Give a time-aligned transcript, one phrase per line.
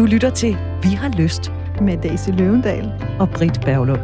[0.00, 4.00] Du lytter til Vi har lyst med Daisy Løvendal og Britt Berglund.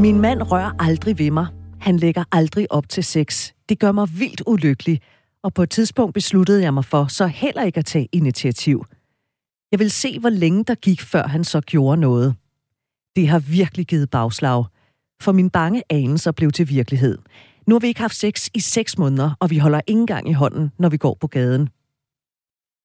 [0.00, 1.46] Min mand rører aldrig ved mig.
[1.80, 3.52] Han lægger aldrig op til sex.
[3.68, 5.00] Det gør mig vildt ulykkelig,
[5.42, 8.84] og på et tidspunkt besluttede jeg mig for så heller ikke at tage initiativ.
[9.72, 12.34] Jeg vil se, hvor længe der gik, før han så gjorde noget.
[13.16, 14.64] Det har virkelig givet bagslag,
[15.22, 17.18] for min bange anelser blev til virkelighed.
[17.66, 20.32] Nu har vi ikke haft sex i seks måneder, og vi holder ingen gang i
[20.32, 21.68] hånden, når vi går på gaden.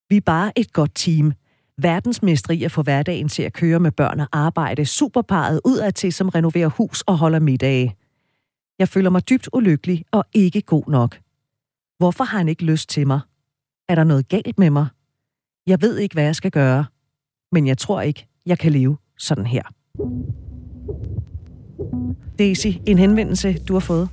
[0.10, 1.34] Vi er bare et godt team.
[1.78, 4.86] Verdensmesteri at få hverdagen til at køre med børn og arbejde.
[4.86, 7.96] Superparet ud af til, som renoverer hus og holder middage.
[8.80, 11.20] Jeg føler mig dybt ulykkelig og ikke god nok.
[11.98, 13.20] Hvorfor har han ikke lyst til mig?
[13.90, 14.88] Er der noget galt med mig?
[15.68, 16.86] Jeg ved ikke, hvad jeg skal gøre.
[17.52, 19.64] Men jeg tror ikke, jeg kan leve sådan her.
[22.40, 24.10] Daisy, en henvendelse, du har fået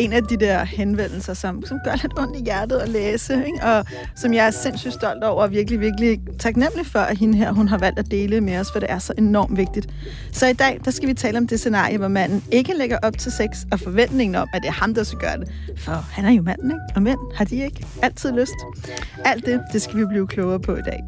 [0.00, 3.62] en af de der henvendelser, som, som gør lidt ondt i hjertet at læse, ikke?
[3.62, 3.84] og
[4.16, 7.68] som jeg er sindssygt stolt over, og virkelig, virkelig taknemmelig for, at hende her, hun
[7.68, 9.88] har valgt at dele med os, for det er så enormt vigtigt.
[10.32, 13.18] Så i dag, der skal vi tale om det scenarie, hvor manden ikke lægger op
[13.18, 15.48] til sex, og forventningen om, at det er ham, der skal gøre det.
[15.78, 16.80] For han er jo manden, ikke?
[16.94, 18.52] Og mænd har de ikke altid lyst.
[19.24, 21.00] Alt det, det skal vi blive klogere på i dag.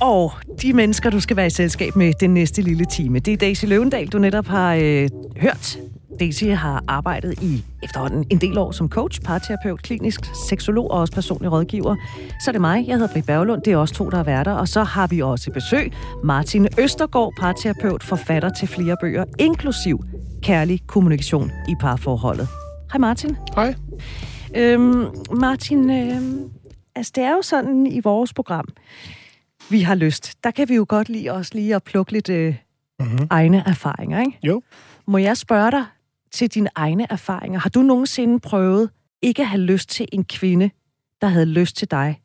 [0.00, 3.36] Og de mennesker, du skal være i selskab med den næste lille time, det er
[3.36, 5.78] Daisy Løvendal, du netop har øh, hørt
[6.20, 11.12] Daisy har arbejdet i efterhånden en del år som coach, parterapeut, klinisk seksolog og også
[11.12, 11.96] personlig rådgiver.
[12.44, 14.52] Så er det mig, jeg hedder Britt Berglund, det er også to, der er værter.
[14.52, 15.92] Og så har vi også besøg
[16.24, 20.00] Martin Østergaard, parterapeut, forfatter til flere bøger, inklusiv
[20.42, 22.48] Kærlig kommunikation i parforholdet.
[22.92, 23.36] Hej Martin.
[23.54, 23.74] Hej.
[24.56, 26.50] Øhm, Martin, øhm,
[26.94, 28.68] altså det er jo sådan i vores program,
[29.70, 30.44] vi har lyst.
[30.44, 32.56] Der kan vi jo godt lide os lige at plukke lidt øh,
[33.00, 33.26] mm-hmm.
[33.30, 34.38] egne erfaringer, ikke?
[34.42, 34.62] Jo.
[35.06, 35.84] Må jeg spørge dig,
[36.32, 37.60] til dine egne erfaringer.
[37.60, 38.90] Har du nogensinde prøvet
[39.22, 40.70] ikke at have lyst til en kvinde,
[41.20, 42.20] der havde lyst til dig?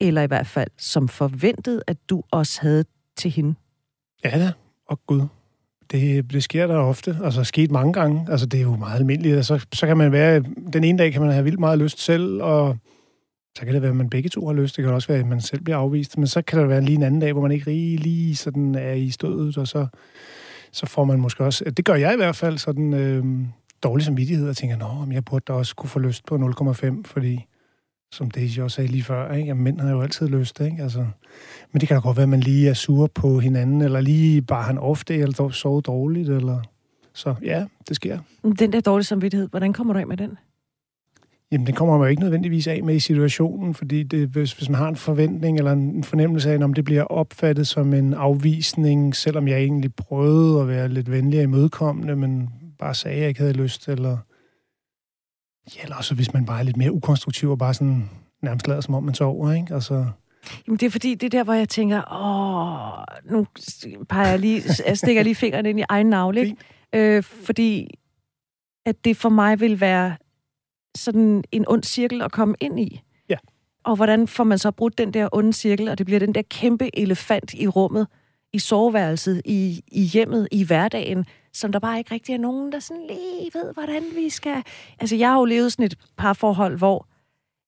[0.00, 2.84] Eller i hvert fald som forventede, at du også havde
[3.16, 3.54] til hende?
[4.24, 4.52] Ja da,
[4.88, 5.22] og gud.
[5.90, 8.26] Det, det sker der ofte, altså sket mange gange.
[8.30, 9.36] Altså det er jo meget almindeligt.
[9.36, 12.42] Altså, så kan man være, den ene dag kan man have vildt meget lyst selv,
[12.42, 12.78] og
[13.58, 14.76] så kan det være, at man begge to har lyst.
[14.76, 16.18] Det kan også være, at man selv bliver afvist.
[16.18, 18.74] Men så kan der være lige en anden dag, hvor man ikke lige, lige sådan
[18.74, 19.86] er i stødet, og så
[20.76, 23.24] så får man måske også, det gør jeg i hvert fald, sådan øh,
[23.82, 27.46] dårlig samvittighed, og tænker, nå, jeg burde da også kunne få lyst på 0,5, fordi,
[28.12, 29.46] som Daisy også sagde lige før, ikke?
[29.46, 30.82] Jamen, mænd har jo altid lyst, ikke?
[30.82, 31.06] Altså,
[31.72, 34.42] men det kan da godt være, at man lige er sur på hinanden, eller lige
[34.42, 36.60] bare han ofte, eller sovet dårligt, eller...
[37.14, 38.18] Så ja, det sker.
[38.58, 40.38] Den der dårlige samvittighed, hvordan kommer du af med den?
[41.52, 44.68] Jamen, den kommer man jo ikke nødvendigvis af med i situationen, fordi det, hvis, hvis
[44.68, 49.16] man har en forventning eller en fornemmelse af, om det bliver opfattet som en afvisning,
[49.16, 52.48] selvom jeg egentlig prøvede at være lidt venlig og imødekommende, men
[52.78, 54.18] bare sagde, at jeg ikke havde lyst, eller,
[55.76, 58.10] ja, eller også hvis man bare er lidt mere ukonstruktiv og bare sådan
[58.42, 59.74] nærmest lader, som om man sover, ikke?
[59.74, 60.06] Altså,
[60.66, 63.46] Jamen, det er fordi, det er der, hvor jeg tænker, åh, nu
[64.08, 66.56] peger jeg lige, jeg stikker lige fingrene ind i egen navle, ikke?
[66.94, 67.88] Øh, fordi
[68.86, 70.16] at det for mig vil være
[70.96, 73.02] sådan en ond cirkel at komme ind i.
[73.28, 73.36] Ja.
[73.84, 76.42] Og hvordan får man så brudt den der onde cirkel, og det bliver den der
[76.42, 78.06] kæmpe elefant i rummet,
[78.52, 82.78] i soveværelset, i, i hjemmet, i hverdagen, som der bare ikke rigtig er nogen, der
[82.78, 84.62] sådan lige ved, hvordan vi skal...
[84.98, 87.06] Altså, jeg har jo levet sådan et par forhold, hvor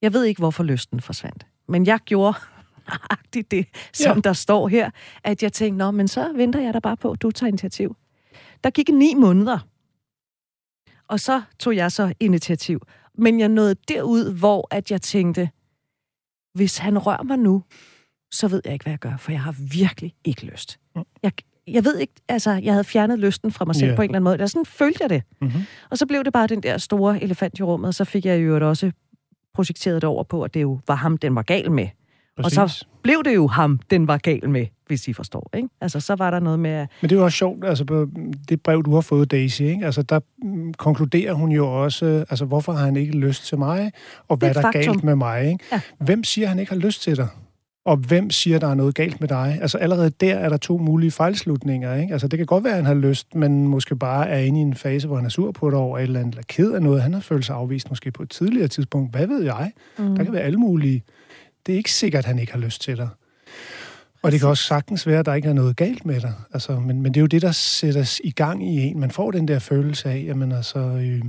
[0.03, 1.47] jeg ved ikke, hvorfor lysten forsvandt.
[1.69, 2.39] Men jeg gjorde
[2.89, 4.21] nøjagtigt det, som ja.
[4.21, 4.91] der står her,
[5.25, 7.97] at jeg tænkte, nå, men så venter jeg da bare på, at du tager initiativ.
[8.65, 9.59] Der gik ni måneder,
[11.09, 12.81] og så tog jeg så initiativ.
[13.19, 15.51] Men jeg nåede derud, hvor at jeg tænkte,
[16.55, 17.63] hvis han rører mig nu,
[18.33, 20.79] så ved jeg ikke, hvad jeg gør, for jeg har virkelig ikke lyst.
[20.97, 21.03] Mm.
[21.23, 21.33] Jeg,
[21.67, 23.97] jeg ved ikke, altså, jeg havde fjernet lysten fra mig selv yeah.
[23.97, 24.39] på en eller anden måde.
[24.39, 25.23] Der sådan følte jeg det.
[25.41, 25.63] Mm-hmm.
[25.91, 28.41] Og så blev det bare den der store elefant i rummet, og så fik jeg
[28.41, 28.93] jo også
[29.55, 31.89] projekteret det over på, at det jo var ham, den var gal med.
[32.43, 32.59] Præcis.
[32.59, 35.51] Og så blev det jo ham, den var gal med, hvis I forstår.
[35.57, 35.69] Ikke?
[35.81, 36.87] Altså, så var der noget med...
[37.01, 38.09] Men det er jo også sjovt, altså på
[38.49, 39.87] det brev, du har fået, Daisy, ikke?
[39.87, 43.93] Altså, der mm, konkluderer hun jo også, altså, hvorfor har han ikke lyst til mig,
[44.29, 45.47] og hvad der er galt med mig.
[45.47, 45.65] Ikke?
[45.73, 45.81] Ja.
[45.99, 47.29] Hvem siger, han ikke har lyst til dig?
[47.89, 49.59] Og hvem siger, der er noget galt med dig?
[49.61, 51.95] Altså allerede der er der to mulige fejlslutninger.
[51.95, 52.13] Ikke?
[52.13, 54.63] Altså det kan godt være, at han har lyst, men måske bare er inde i
[54.63, 56.83] en fase, hvor han er sur på det over et eller andet, eller ked af
[56.83, 57.03] noget.
[57.03, 59.11] Han har følt sig afvist måske på et tidligere tidspunkt.
[59.11, 59.73] Hvad ved jeg?
[59.99, 60.17] Mm.
[60.17, 61.03] Der kan være alle mulige
[61.67, 63.09] det er ikke sikkert, at han ikke har lyst til dig.
[64.23, 66.35] Og det kan også sagtens være, at der ikke er noget galt med dig.
[66.53, 69.01] Altså, men, men det er jo det, der sættes i gang i en.
[69.01, 71.23] Man får den der følelse af, at altså, øh,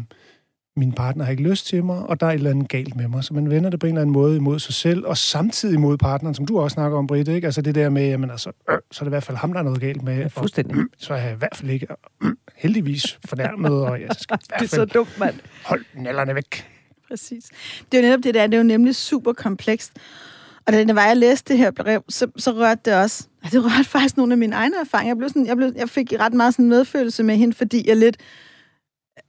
[0.76, 3.08] min partner har ikke lyst til mig, og der er et eller andet galt med
[3.08, 3.24] mig.
[3.24, 5.98] Så man vender det på en eller anden måde imod sig selv, og samtidig mod
[5.98, 7.48] partneren, som du også snakker om, Britt, ikke?
[7.48, 9.60] Altså det der med, jamen altså, øh, så er det i hvert fald ham, der
[9.60, 10.18] er noget galt med.
[10.18, 10.76] Ja, fuldstændig.
[10.76, 11.88] Og, øh, så er jeg i hvert fald ikke
[12.24, 12.32] øh,
[12.64, 14.70] heldigvis fornærmet, og jeg skal i hvert fald...
[14.70, 15.36] det er så dumt, mand.
[15.66, 16.66] Hold nallerne væk.
[17.10, 17.50] Præcis.
[17.92, 19.92] Det er jo netop det der, det er jo nemlig super komplekst.
[20.66, 23.52] Og da det var, jeg læste det her brev, så, så rørte det også, Og
[23.52, 25.10] det rørte faktisk nogle af mine egne erfaringer.
[25.10, 27.98] Jeg, blev sådan, jeg, blev, jeg fik ret meget sådan medfølelse med hende, fordi jeg
[27.98, 28.18] lidt,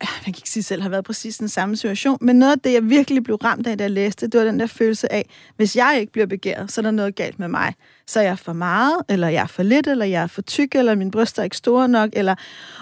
[0.02, 2.58] Ah, jeg kan ikke sige selv har været præcis den samme situation, men noget af
[2.58, 5.29] det, jeg virkelig blev ramt af, da jeg læste, det var den der følelse af,
[5.56, 7.75] hvis jeg ikke bliver begæret, så er der noget galt med mig.
[8.06, 10.75] Så er jeg for meget, eller jeg er for lidt, eller jeg er for tyk,
[10.75, 12.35] eller min bryster er ikke store nok, eller...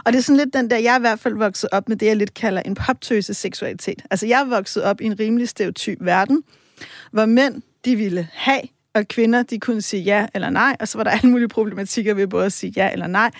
[0.04, 1.96] Og det er sådan lidt den der, jeg er i hvert fald vokset op med
[1.96, 4.02] det, jeg lidt kalder en poptøse seksualitet.
[4.10, 6.42] Altså, jeg er vokset op i en rimelig stereotyp verden,
[7.12, 8.62] hvor mænd, de ville have,
[8.94, 12.14] og kvinder, de kunne sige ja eller nej, og så var der alle mulige problematikker
[12.14, 13.30] ved både at sige ja eller nej.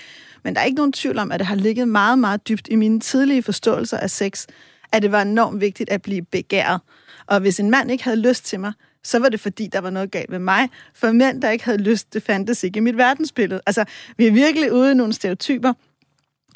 [0.45, 2.77] Men der er ikke nogen tvivl om, at det har ligget meget, meget dybt i
[2.77, 4.47] mine tidlige forståelser af sex,
[4.93, 6.81] at det var enormt vigtigt at blive begæret.
[7.27, 8.73] Og hvis en mand ikke havde lyst til mig,
[9.05, 10.69] så var det fordi, der var noget galt med mig.
[10.95, 13.61] For mænd, der ikke havde lyst, det fandtes ikke i mit verdensbillede.
[13.67, 13.85] Altså,
[14.17, 15.73] vi er virkelig ude i nogle stereotyper.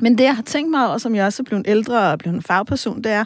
[0.00, 2.36] Men det, jeg har tænkt mig over, som jeg også er blevet ældre og blevet
[2.36, 3.24] en fagperson, det er,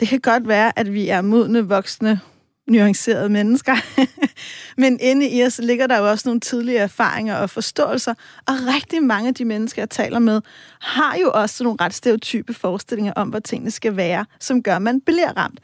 [0.00, 2.20] det kan godt være, at vi er modne, voksne,
[2.66, 3.76] nuancerede mennesker.
[4.80, 8.14] Men inde i os ligger der jo også nogle tidlige erfaringer og forståelser,
[8.46, 10.40] og rigtig mange af de mennesker, jeg taler med,
[10.80, 14.82] har jo også nogle ret stereotype forestillinger om, hvor tingene skal være, som gør, at
[14.82, 15.60] man bliver ramt.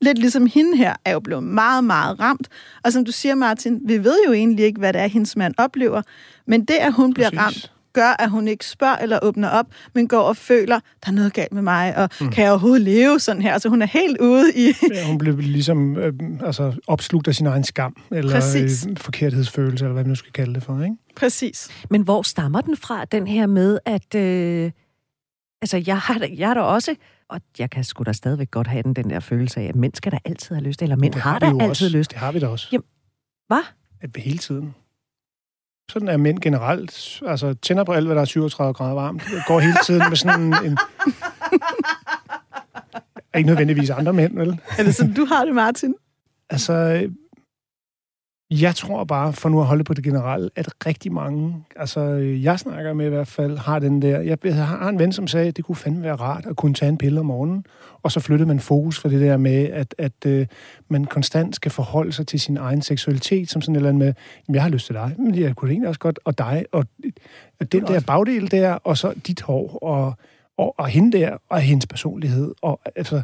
[0.00, 2.48] Lidt ligesom hende her er jo blevet meget, meget ramt.
[2.84, 5.54] Og som du siger, Martin, vi ved jo egentlig ikke, hvad det er, hendes mand
[5.58, 6.02] oplever.
[6.46, 7.30] Men det, at hun Præcis.
[7.30, 11.08] bliver ramt, gør, at hun ikke spørger eller åbner op, men går og føler, der
[11.08, 12.30] er noget galt med mig, og mm.
[12.30, 13.52] kan jeg overhovedet leve sådan her?
[13.52, 14.72] Altså hun er helt ude i...
[14.94, 16.12] ja, hun blev ligesom øh,
[16.44, 20.54] altså, opslugt af sin egen skam, eller øh, forkerthedsfølelse, eller hvad man nu skal kalde
[20.54, 20.96] det for, ikke?
[21.16, 21.68] Præcis.
[21.90, 24.14] Men hvor stammer den fra, den her med, at...
[24.14, 24.70] Øh,
[25.62, 26.94] altså, jeg har, jeg har da også
[27.28, 29.94] og jeg kan sgu da stadigvæk godt have den, den der følelse af, at mænd
[29.94, 31.88] skal da altid have lyst, eller mænd har, har da altid også.
[31.88, 32.10] lyst.
[32.10, 32.68] Det har vi da også.
[32.72, 32.84] Jamen,
[33.46, 33.62] hvad?
[34.00, 34.74] At vi hele tiden.
[35.90, 37.22] Sådan er mænd generelt.
[37.26, 39.22] Altså, tænder på alt, hvad der er 37 grader varmt.
[39.46, 40.54] Går hele tiden med sådan en...
[40.54, 40.78] en
[43.36, 44.60] ikke nødvendigvis andre mænd, vel?
[44.78, 45.94] Er det sådan, du har det, Martin?
[46.50, 47.08] Altså,
[48.50, 52.00] jeg tror bare, for nu at holde på det generelle, at rigtig mange, altså
[52.42, 55.48] jeg snakker med i hvert fald, har den der, jeg har en ven, som sagde,
[55.48, 57.66] at det kunne fandme være rart at kunne tage en pille om morgenen,
[58.02, 60.46] og så flyttede man fokus for det der med, at, at uh,
[60.88, 64.14] man konstant skal forholde sig til sin egen seksualitet, som sådan et eller andet med,
[64.48, 66.86] jamen, jeg har lyst til dig, men jeg kunne egentlig også godt, og dig, og,
[67.60, 70.14] og den der bagdel der, og så dit hår, og,
[70.58, 73.22] og, og hende der, og hendes personlighed, og altså,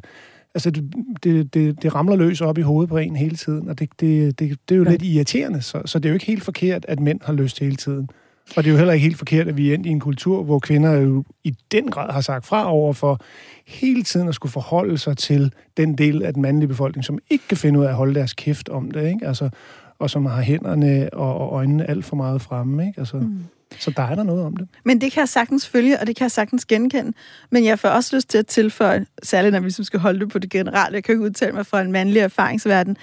[0.54, 3.78] altså, det, det, det, det ramler løs op i hovedet på en hele tiden, og
[3.78, 4.90] det, det, det, det er jo ja.
[4.90, 7.76] lidt irriterende, så, så det er jo ikke helt forkert, at mænd har lyst hele
[7.76, 8.08] tiden.
[8.56, 10.43] Og det er jo heller ikke helt forkert, at vi er endt i en kultur,
[10.43, 13.20] hvor kvinder jo i den grad har sagt fra over for
[13.66, 17.48] hele tiden at skulle forholde sig til den del af den mandlige befolkning, som ikke
[17.48, 19.26] kan finde ud af at holde deres kæft om det, ikke?
[19.26, 19.50] Altså,
[19.98, 22.87] og som har hænderne og, og øjnene alt for meget fremme.
[22.87, 23.00] Ikke?
[23.00, 23.38] Altså, mm.
[23.78, 24.69] Så der er der noget om det.
[24.84, 27.12] Men det kan jeg sagtens følge, og det kan jeg sagtens genkende.
[27.50, 30.28] Men jeg får også lyst til at tilføje, særligt når vi ligesom skal holde det
[30.28, 32.96] på det generelle, jeg kan ikke udtale mig fra en mandlig erfaringsverden,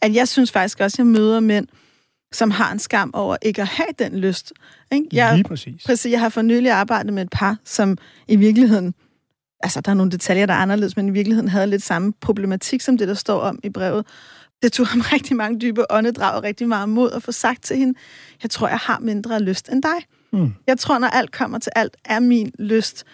[0.00, 1.66] at jeg synes faktisk også, at jeg møder mænd,
[2.32, 4.52] som har en skam over ikke at have den lyst.
[4.92, 5.06] Ikke?
[5.12, 5.84] Jeg, Lige præcis.
[5.86, 6.12] præcis.
[6.12, 8.94] Jeg har for nylig arbejdet med et par, som i virkeligheden,
[9.60, 12.80] altså der er nogle detaljer, der er anderledes, men i virkeligheden havde lidt samme problematik,
[12.80, 14.06] som det, der står om i brevet.
[14.62, 17.76] Det tog ham rigtig mange dybe åndedrag og rigtig meget mod at få sagt til
[17.76, 17.98] hende,
[18.42, 20.06] jeg tror, jeg har mindre lyst end dig.
[20.32, 20.54] Mm.
[20.66, 23.04] Jeg tror, når alt kommer til alt, er min lyst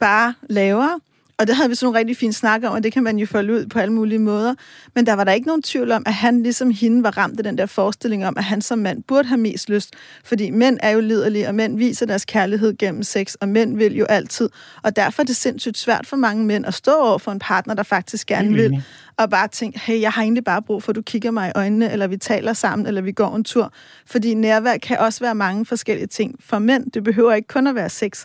[0.00, 1.00] bare lavere.
[1.38, 3.26] Og det havde vi sådan nogle rigtig fine snakker om, og det kan man jo
[3.26, 4.54] følge ud på alle mulige måder.
[4.94, 7.44] Men der var der ikke nogen tvivl om, at han ligesom hende var ramt af
[7.44, 9.94] den der forestilling om, at han som mand burde have mest lyst.
[10.24, 13.96] Fordi mænd er jo liderlige, og mænd viser deres kærlighed gennem sex, og mænd vil
[13.96, 14.48] jo altid.
[14.82, 17.74] Og derfor er det sindssygt svært for mange mænd at stå over for en partner,
[17.74, 18.82] der faktisk gerne vil.
[19.16, 21.52] Og bare tænke, hey, jeg har egentlig bare brug for, at du kigger mig i
[21.54, 23.72] øjnene, eller vi taler sammen, eller vi går en tur.
[24.06, 26.90] Fordi nærvær kan også være mange forskellige ting for mænd.
[26.90, 28.24] Det behøver ikke kun at være sex.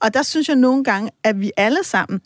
[0.00, 2.20] Og der synes jeg nogle gange, at vi alle sammen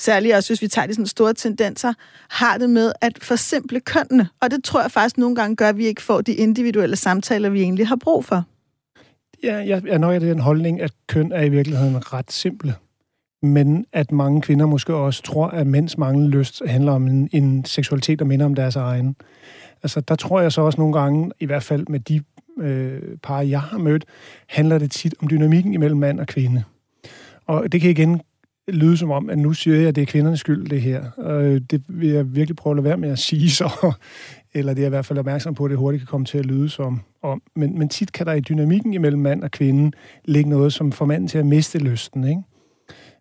[0.00, 1.92] særligt også hvis vi tager de sådan store tendenser,
[2.30, 4.28] har det med at forsimple kønnene.
[4.40, 7.48] Og det tror jeg faktisk nogle gange gør, at vi ikke får de individuelle samtaler,
[7.48, 8.44] vi egentlig har brug for.
[9.42, 12.74] Ja, jeg er nok af den holdning, at køn er i virkeligheden ret simple.
[13.42, 17.64] Men at mange kvinder måske også tror, at mænds manglende lyst handler om en, en
[17.64, 19.16] seksualitet, der minder om deres egen.
[19.82, 22.22] Altså, der tror jeg så også nogle gange, i hvert fald med de
[22.60, 24.04] øh, par, jeg har mødt,
[24.48, 26.64] handler det tit om dynamikken imellem mand og kvinde.
[27.46, 28.20] Og det kan igen
[28.68, 31.10] lyde som om, at nu siger jeg, at det er kvindernes skyld, det her.
[31.16, 33.92] Og øh, det vil jeg virkelig prøve at lade være med at sige så.
[34.54, 36.46] Eller det er i hvert fald opmærksom på, at det hurtigt kan komme til at
[36.46, 37.42] lyde som om.
[37.56, 41.06] Men, men tit kan der i dynamikken imellem mand og kvinde ligge noget, som får
[41.06, 42.42] manden til at miste lysten, ikke?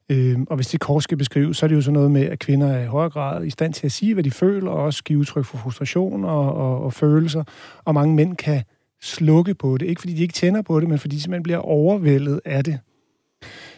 [0.10, 2.40] Øh, og hvis det kort skal beskrives, så er det jo sådan noget med, at
[2.40, 5.04] kvinder er i højere grad i stand til at sige, hvad de føler, og også
[5.04, 7.44] give udtryk for frustration og, og, og følelser.
[7.86, 8.64] Og mange mænd kan
[9.02, 9.86] slukke på det.
[9.86, 12.80] Ikke fordi de ikke tænder på det, men fordi de simpelthen bliver overvældet af det.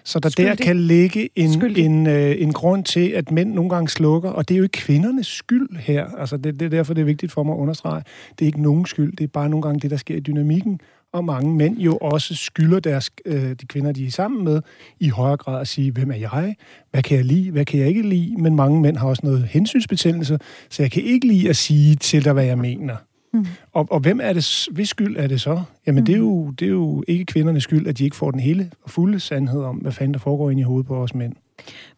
[0.03, 0.57] Så der Skyldig.
[0.57, 4.50] der kan ligge en, en, øh, en grund til, at mænd nogle gange slukker, og
[4.50, 6.05] det er jo ikke kvindernes skyld her.
[6.17, 8.03] Altså det, det er derfor, det er vigtigt for mig at understrege.
[8.39, 10.79] Det er ikke nogen skyld, det er bare nogle gange det, der sker i dynamikken,
[11.13, 14.62] og mange mænd jo også skylder deres, øh, de kvinder, de er sammen med,
[15.00, 16.55] i højere grad at sige, hvem er jeg?
[16.91, 17.51] Hvad kan jeg lide?
[17.51, 18.36] Hvad kan jeg ikke lide?
[18.38, 22.25] Men mange mænd har også noget hensynsbetændelse, så jeg kan ikke lide at sige til
[22.25, 22.95] dig, hvad jeg mener.
[23.38, 23.48] Mm.
[23.74, 25.62] Og, og hvem er det, hvis skyld er det så?
[25.88, 26.06] Jamen, mm.
[26.06, 28.72] det, er jo, det er jo ikke kvindernes skyld, at de ikke får den hele
[28.84, 31.34] og fulde sandhed om, hvad fanden der foregår ind i hovedet på os mænd.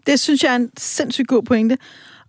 [0.08, 1.78] Det synes jeg er en sindssygt god pointe.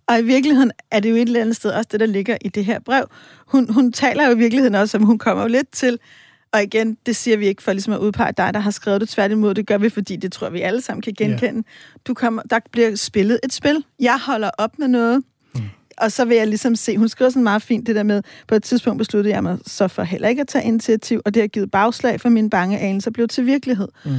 [0.07, 2.47] Og i virkeligheden er det jo et eller andet sted også det, der ligger i
[2.47, 3.05] det her brev.
[3.47, 5.99] Hun, hun taler jo i virkeligheden også, som hun kommer jo lidt til,
[6.53, 9.09] og igen, det siger vi ikke for ligesom at udpege dig, der har skrevet det
[9.09, 9.53] tværtimod.
[9.53, 11.53] Det gør vi, fordi det tror vi alle sammen kan genkende.
[11.53, 11.63] Yeah.
[12.07, 13.83] Du kommer, der bliver spillet et spil.
[13.99, 15.23] Jeg holder op med noget.
[15.97, 18.55] Og så vil jeg ligesom se, hun skriver sådan meget fint det der med, på
[18.55, 21.47] et tidspunkt besluttede jeg mig så for heller ikke at tage initiativ, og det har
[21.47, 23.87] givet bagslag for mine bange anelser blev til virkelighed.
[24.05, 24.11] Mm.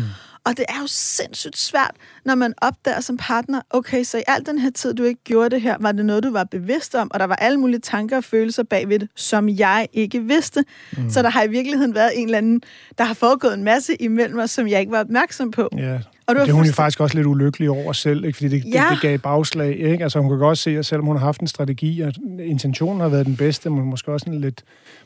[0.45, 1.91] Og det er jo sindssygt svært,
[2.25, 5.51] når man opdager som partner, okay, så i al den her tid, du ikke gjorde
[5.51, 8.17] det her, var det noget, du var bevidst om, og der var alle mulige tanker
[8.17, 10.65] og følelser bagved det, som jeg ikke vidste.
[10.97, 11.11] Mm.
[11.11, 12.63] Så der har i virkeligheden været en eller anden,
[12.99, 15.69] der har foregået en masse imellem os, som jeg ikke var opmærksom på.
[15.77, 16.01] Ja,
[16.41, 18.37] og det er hun jo faktisk også lidt ulykkelig over selv, ikke?
[18.37, 18.81] fordi det, ja.
[18.81, 19.79] det, det gav bagslag.
[19.79, 20.03] Ikke?
[20.03, 23.09] Altså, hun kan godt se, at selvom hun har haft en strategi, og intentionen har
[23.09, 24.65] været den bedste, men måske også en lidt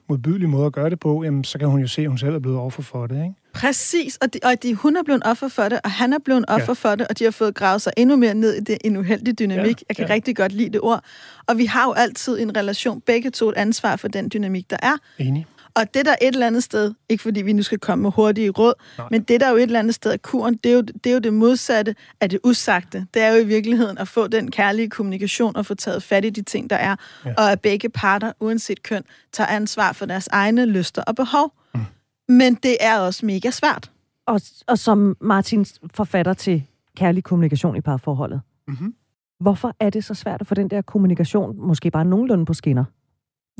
[0.08, 2.34] modbydelig måde at gøre det på, jamen, så kan hun jo se, at hun selv
[2.34, 3.14] er blevet offer for det.
[3.14, 3.34] Ikke?
[3.54, 6.44] Præcis, og, de, og de, hun er blevet offer for det, og han er blevet
[6.48, 6.90] offer ja.
[6.90, 9.38] for det, og de har fået gravet sig endnu mere ned i det, en uheldig
[9.38, 9.80] dynamik.
[9.80, 9.84] Ja.
[9.88, 10.14] Jeg kan ja.
[10.14, 11.04] rigtig godt lide det ord.
[11.46, 14.76] Og vi har jo altid en relation, begge to et ansvar for den dynamik, der
[14.82, 14.96] er.
[15.18, 15.46] Enig.
[15.76, 18.50] Og det der et eller andet sted, ikke fordi vi nu skal komme med hurtige
[18.50, 19.08] råd, Nej.
[19.10, 21.12] men det der jo et eller andet sted af kuren, det er, jo, det er
[21.12, 23.06] jo det modsatte af det usagte.
[23.14, 26.30] Det er jo i virkeligheden at få den kærlige kommunikation og få taget fat i
[26.30, 27.34] de ting, der er, ja.
[27.38, 29.02] og at begge parter, uanset køn,
[29.32, 31.52] tager ansvar for deres egne lyster og behov.
[31.74, 31.80] Mm.
[32.28, 33.90] Men det er også mega svært.
[34.26, 36.62] Og, og som Martins forfatter til
[36.96, 38.94] kærlig kommunikation i parforholdet, mm-hmm.
[39.40, 42.84] hvorfor er det så svært at få den der kommunikation måske bare nogenlunde på skinner?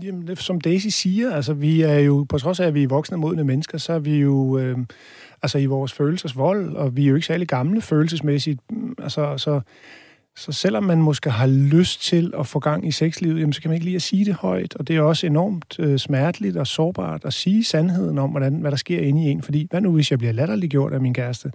[0.02, 3.16] Jamen, som Daisy siger, altså vi er jo, på trods af, at vi er voksne
[3.16, 4.78] modne mennesker, så er vi jo øh,
[5.42, 8.60] altså i vores følelsesvold, og vi er jo ikke særlig gamle følelsesmæssigt.
[8.70, 9.60] Mm, altså, så,
[10.36, 13.68] så selvom man måske har lyst til at få gang i sexlivet, jamen, så kan
[13.68, 16.66] man ikke lige at sige det højt, og det er også enormt øh, smerteligt og
[16.66, 19.92] sårbart at sige sandheden om, hvordan, hvad der sker inde i en, fordi hvad nu,
[19.92, 21.52] hvis jeg bliver latterliggjort af min kæreste?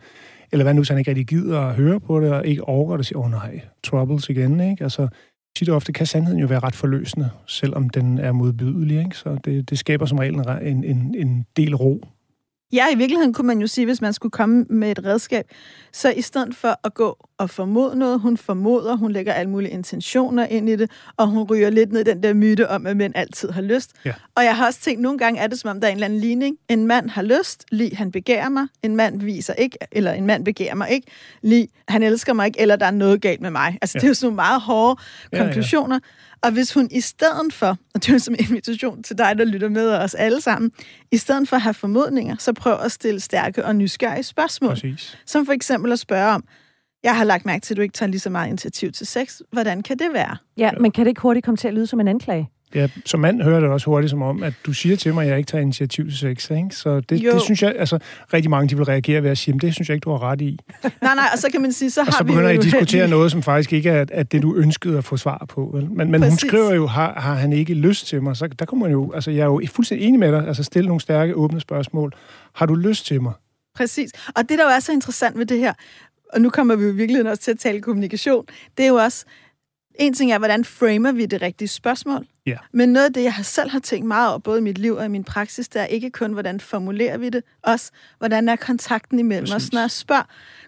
[0.52, 2.94] Eller hvad nu, hvis han ikke rigtig gider at høre på det, og ikke overgår
[2.94, 4.84] det og siger, åh oh, nej, troubles igen, ikke?
[4.84, 5.08] Altså,
[5.56, 9.00] tit og ofte kan sandheden jo være ret forløsende, selvom den er modbydelig.
[9.00, 9.18] Ikke?
[9.18, 12.02] Så det, det skaber som regel en, en, en del ro
[12.74, 15.46] Ja, i virkeligheden kunne man jo sige, hvis man skulle komme med et redskab,
[15.94, 19.72] så i stedet for at gå og formode noget, hun formoder, hun lægger alle mulige
[19.72, 22.98] intentioner ind i det, og hun ryger lidt ned i den der myte om, at
[22.98, 23.92] mænd altid har lyst.
[24.06, 24.14] Ja.
[24.36, 26.06] Og jeg har også tænkt, nogle gange er det som om, der er en eller
[26.06, 26.58] anden ligning.
[26.70, 28.68] En mand har lyst, lige han begærer mig.
[28.84, 31.08] En mand viser ikke, eller en mand begærer mig ikke,
[31.42, 33.78] lige han elsker mig ikke, eller der er noget galt med mig.
[33.82, 34.00] Altså, ja.
[34.00, 35.02] det er jo sådan nogle meget hårde
[35.34, 35.96] ja, konklusioner.
[35.96, 36.48] Ja.
[36.48, 39.46] Og hvis hun i stedet for, og det er jo som invitation til dig, der
[39.46, 40.72] lytter med os alle sammen,
[41.12, 44.74] i stedet for at have formodninger, så prøv at stille stærke og nysgerrige spørgsmål.
[44.74, 45.18] Præcis.
[45.26, 46.44] Som for eksempel at spørge om,
[47.04, 49.40] jeg har lagt mærke til, at du ikke tager lige så meget initiativ til sex.
[49.52, 50.38] Hvordan kan det være?
[50.58, 52.50] Ja, men kan det ikke hurtigt komme til at lyde som en anklage?
[52.76, 55.30] Ja, som mand hører det også hurtigt som om, at du siger til mig, at
[55.30, 56.52] jeg ikke tager initiativ til sex.
[56.52, 56.70] Ikke?
[56.72, 58.00] Så det, det synes jeg, altså
[58.34, 60.42] rigtig mange de vil reagere ved at sige, det synes jeg ikke, du har ret
[60.42, 60.60] i.
[60.84, 63.08] nej, nej, og så kan man sige, så har og så begynder I at diskutere
[63.08, 65.72] noget, som faktisk ikke er, er det, du ønskede at få svar på.
[65.74, 65.92] Vel?
[65.92, 68.38] Men, men hun skriver jo, har, har han ikke lyst til mig?
[68.38, 70.88] Så der kommer man jo, altså jeg er jo fuldstændig enig med dig, altså stille
[70.88, 72.14] nogle stærke, åbne spørgsmål.
[72.54, 73.34] Har du lyst til mig?
[73.76, 74.12] Præcis.
[74.36, 75.74] Og det, der jo er så interessant ved det her,
[76.34, 78.46] og nu kommer vi jo virkelig også til at tale kommunikation,
[78.78, 79.26] det er jo også,
[79.96, 82.26] en ting er, hvordan framer vi det rigtige spørgsmål?
[82.46, 82.58] Ja.
[82.74, 85.06] Men noget af det, jeg selv har tænkt meget over, både i mit liv og
[85.06, 89.20] i min praksis, det er ikke kun, hvordan formulerer vi det, også hvordan er kontakten
[89.20, 89.68] imellem Præcis.
[89.68, 89.74] os.
[89.74, 90.24] Når jeg spørger,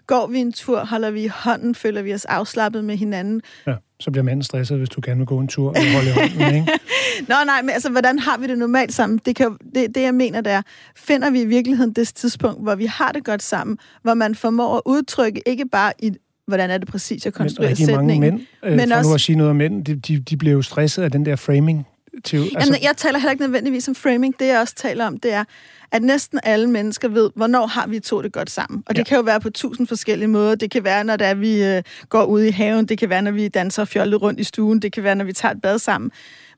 [0.06, 3.42] går vi en tur, holder vi i hånden, føler vi os afslappet med hinanden?
[3.66, 6.12] Ja, så bliver manden stresset, hvis du gerne vil gå en tur og holde i
[6.12, 6.78] hånden, ikke?
[7.28, 9.20] Nå, nej, men altså, hvordan har vi det normalt sammen?
[9.24, 10.62] Det, kan, det, det, jeg mener, det er,
[10.96, 14.76] finder vi i virkeligheden det tidspunkt, hvor vi har det godt sammen, hvor man formår
[14.76, 16.12] at udtrykke ikke bare i
[16.46, 18.06] hvordan er det præcis at konstruere sætningen.
[18.06, 20.36] mange mænd, øh, men for også, nu at sige noget om mænd, de, de, de
[20.36, 21.86] bliver jo stresset af den der framing.
[22.24, 22.58] Til, altså...
[22.60, 24.34] Jamen, jeg taler heller ikke nødvendigvis om framing.
[24.38, 25.44] Det, jeg også taler om, det er,
[25.92, 28.82] at næsten alle mennesker ved, hvornår har vi to det godt sammen.
[28.86, 29.04] Og det ja.
[29.04, 30.54] kan jo være på tusind forskellige måder.
[30.54, 32.86] Det kan være, når det er, vi øh, går ud i haven.
[32.86, 34.82] Det kan være, når vi danser fjollet rundt i stuen.
[34.82, 36.10] Det kan være, når vi tager et bad sammen.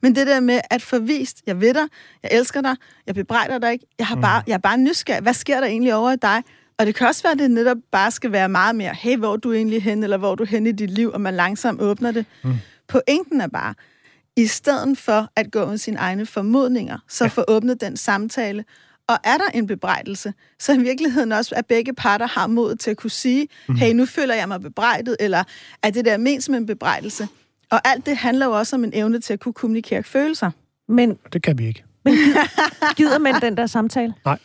[0.03, 1.83] Men det der med at forvist, jeg ved dig,
[2.23, 2.77] jeg elsker dig,
[3.07, 4.45] jeg bebrejder dig ikke, jeg, har bare, mm.
[4.49, 5.23] jeg er bare nysgerrig.
[5.23, 6.43] Hvad sker der egentlig over i dig?
[6.79, 9.33] Og det kan også være, at det netop bare skal være meget mere, hey, hvor
[9.33, 11.81] er du egentlig hen, eller hvor er du hen i dit liv, og man langsomt
[11.81, 12.27] åbner det.
[12.45, 12.55] Mm.
[12.89, 13.75] Pointen er bare,
[14.37, 17.29] i stedet for at gå med sine egne formodninger, så ja.
[17.29, 18.65] få åbnet den samtale,
[19.09, 22.91] Og er der en bebrejdelse, så i virkeligheden også, at begge parter har mod til
[22.91, 23.75] at kunne sige, mm.
[23.75, 25.45] hey, nu føler jeg mig bebrejdet, eller
[25.83, 27.29] er det der ment som en bebrejdelse?
[27.71, 30.51] Og alt det handler jo også om en evne til at kunne kommunikere følelser.
[30.89, 31.85] Men, det kan vi ikke.
[32.05, 32.15] Men
[32.97, 34.15] gider man den der samtale?
[34.25, 34.39] Nej.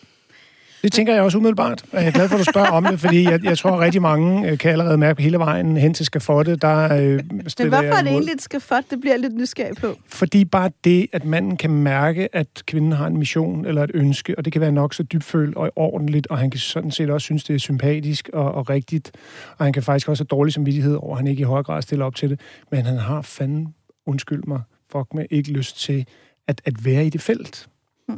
[0.81, 1.83] Det tænker jeg også umiddelbart.
[1.93, 4.01] Jeg er glad for, at du spørger om det, fordi jeg, jeg tror, at rigtig
[4.01, 6.61] mange øh, kan allerede mærke hele vejen hen til skafottet.
[6.61, 8.83] Der, øh, det er hvorfor er det egentlig et skafot?
[8.89, 9.95] Det bliver lidt nysgerrig på.
[10.07, 14.38] Fordi bare det, at manden kan mærke, at kvinden har en mission eller et ønske,
[14.38, 17.25] og det kan være nok så dybfølt og ordentligt, og han kan sådan set også
[17.25, 19.11] synes, det er sympatisk og, og rigtigt,
[19.57, 21.81] og han kan faktisk også have dårlig samvittighed over, at han ikke i højere grad
[21.81, 22.39] stiller op til det,
[22.71, 23.73] men han har fanden,
[24.05, 24.61] undskyld mig,
[24.91, 26.05] fuck med, ikke lyst til
[26.47, 27.67] at, at være i det felt.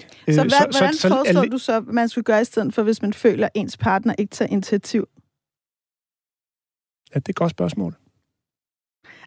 [0.01, 2.73] Så, øh, hvad, så hvordan så, foreslår så, du så, man skulle gøre i stedet
[2.73, 5.07] for, hvis man føler, at ens partner ikke tager initiativ?
[7.15, 7.95] Ja, det er et godt spørgsmål.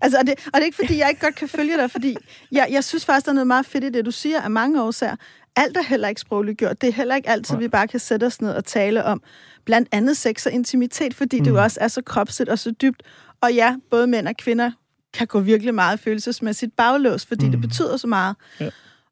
[0.00, 2.16] Altså, og det, og det er ikke, fordi jeg ikke godt kan følge dig, fordi
[2.52, 4.82] jeg, jeg synes faktisk, der er noget meget fedt i det, du siger af mange
[4.82, 5.16] årsager.
[5.56, 6.80] Alt er heller ikke sprogligt gjort.
[6.80, 7.60] Det er heller ikke altid, ja.
[7.60, 9.22] vi bare kan sætte os ned og tale om
[9.64, 11.44] blandt andet sex og intimitet, fordi mm.
[11.44, 13.02] det jo også er så kropsligt og så dybt.
[13.40, 14.70] Og ja, både mænd og kvinder
[15.14, 17.50] kan gå virkelig meget følelsesmæssigt baglås, fordi mm.
[17.50, 18.36] det betyder så meget.
[18.60, 18.70] Ja.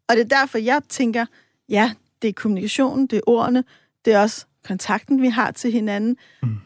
[0.09, 1.27] Og det er derfor, jeg tænker,
[1.69, 1.93] ja,
[2.23, 3.65] det er kommunikationen, det er ordene,
[4.05, 6.17] det er også kontakten, vi har til hinanden.
[6.43, 6.57] Mm.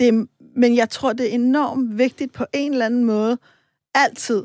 [0.00, 3.38] Det er, men jeg tror, det er enormt vigtigt på en eller anden måde,
[3.94, 4.42] altid,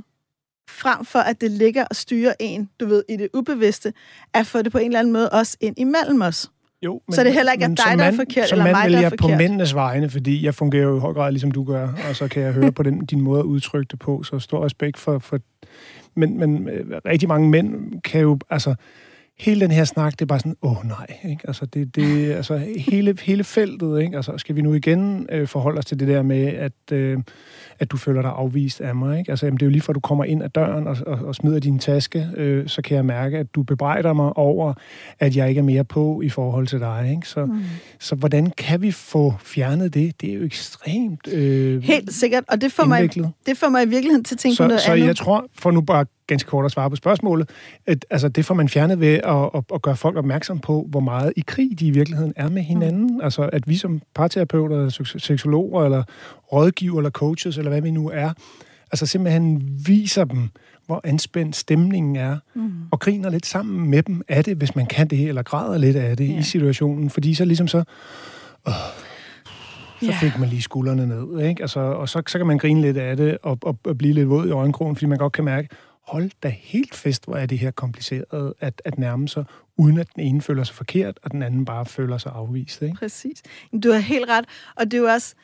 [0.70, 3.94] frem for at det ligger og styrer en, du ved, i det ubevidste,
[4.34, 6.52] at få det på en eller anden måde også ind imellem os.
[6.82, 9.10] Jo, men, så det heller ikke er dig, der er forkert, eller mig, der er
[9.10, 9.20] forkert.
[9.20, 12.28] på mændenes vegne, fordi jeg fungerer jo i høj grad, ligesom du gør, og så
[12.28, 15.20] kan jeg høre på den, din måde at udtrykke det på, så stor respekt for...
[15.20, 15.40] for
[16.16, 18.76] men, men øh, rigtig mange mænd kan jo, altså,
[19.40, 21.42] hele den her snak, det er bare sådan, åh nej, ikke?
[21.48, 24.16] Altså, det, det, altså hele, hele feltet, ikke?
[24.16, 27.18] Altså, skal vi nu igen øh, forholde os til det der med, at, øh,
[27.80, 29.32] at du føler dig afvist af mig, ikke?
[29.32, 31.36] Altså, jamen, det er jo lige at du kommer ind ad døren og, og, og
[31.36, 34.74] smider din taske, øh, så kan jeg mærke, at du bebrejder mig over,
[35.20, 37.30] at jeg ikke er mere på i forhold til dig, ikke?
[37.30, 37.64] Så, mm.
[38.00, 40.22] så hvordan kan vi få fjernet det?
[40.22, 43.16] Det er jo ekstremt øh, Helt sikkert, og det får, mig,
[43.46, 45.04] det får mig i virkeligheden til at tænke så, på noget så andet.
[45.04, 47.50] Så jeg tror, for nu bare ganske kort at svare på spørgsmålet,
[47.86, 51.00] at altså, det får man fjernet ved at, at, at gøre folk opmærksom på, hvor
[51.00, 53.14] meget i krig de i virkeligheden er med hinanden.
[53.14, 53.22] Mm.
[53.22, 56.04] Altså, at vi som parterapeuter, seksologer, eller
[56.54, 58.32] rådgiver, eller coaches, eller hvad vi nu er,
[58.92, 60.50] altså simpelthen viser dem,
[60.86, 62.72] hvor anspændt stemningen er, mm.
[62.92, 65.96] og griner lidt sammen med dem af det, hvis man kan det, eller græder lidt
[65.96, 66.40] af det yeah.
[66.40, 67.84] i situationen, fordi så ligesom så...
[68.68, 68.74] Øh,
[70.02, 71.62] så fik man lige skuldrene ned, ikke?
[71.62, 74.30] Altså, og så, så kan man grine lidt af det, og, og, og blive lidt
[74.30, 75.70] våd i øjenkrogen, fordi man godt kan mærke,
[76.08, 79.46] hold da helt fest, hvor er det her kompliceret at, at nærme sig,
[79.78, 82.82] uden at den ene føler sig forkert, og den anden bare føler sig afvist.
[82.82, 82.96] Ikke?
[82.96, 83.44] Præcis.
[83.84, 85.36] Du har helt ret, og det er jo også,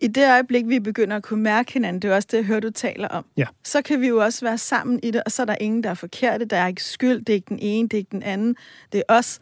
[0.00, 2.60] i det øjeblik, vi begynder at kunne mærke hinanden, det er også det, jeg hører,
[2.60, 3.46] du taler om, ja.
[3.64, 5.90] så kan vi jo også være sammen i det, og så er der ingen, der
[5.90, 8.22] er forkerte, der er ikke skyld, det er ikke den ene, det er ikke den
[8.22, 8.56] anden,
[8.92, 9.40] det er os.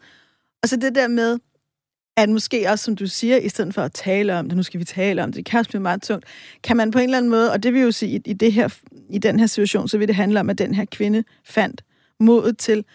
[0.63, 1.39] Og så det der med,
[2.17, 4.79] at måske også, som du siger, i stedet for at tale om det, nu skal
[4.79, 6.25] vi tale om det, det kan også blive meget tungt,
[6.63, 8.67] kan man på en eller anden måde, og det vil jo sige, i, det her,
[9.09, 11.83] i den her situation, så vil det handle om, at den her kvinde fandt
[12.19, 12.85] modet til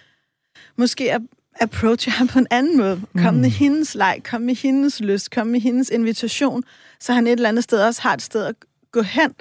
[0.76, 1.20] måske at
[1.60, 3.00] approache ham på en anden måde.
[3.18, 3.40] Kom mm.
[3.40, 6.64] med hendes leg, kom med hendes lyst, kom med hendes invitation,
[7.00, 8.54] så han et eller andet sted også har et sted at
[8.92, 9.34] gå hen,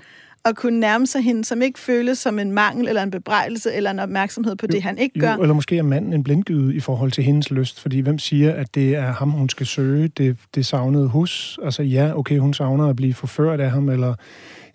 [0.45, 3.91] at kunne nærme sig hende, som ikke føles som en mangel eller en bebrejdelse eller
[3.91, 5.33] en opmærksomhed på jo, det, han ikke gør.
[5.33, 8.53] Jo, eller måske er manden en blindgyde i forhold til hendes lyst, fordi hvem siger,
[8.53, 11.59] at det er ham, hun skal søge, det, det savnede hus?
[11.63, 14.15] Altså ja, okay, hun savner at blive forført af ham, eller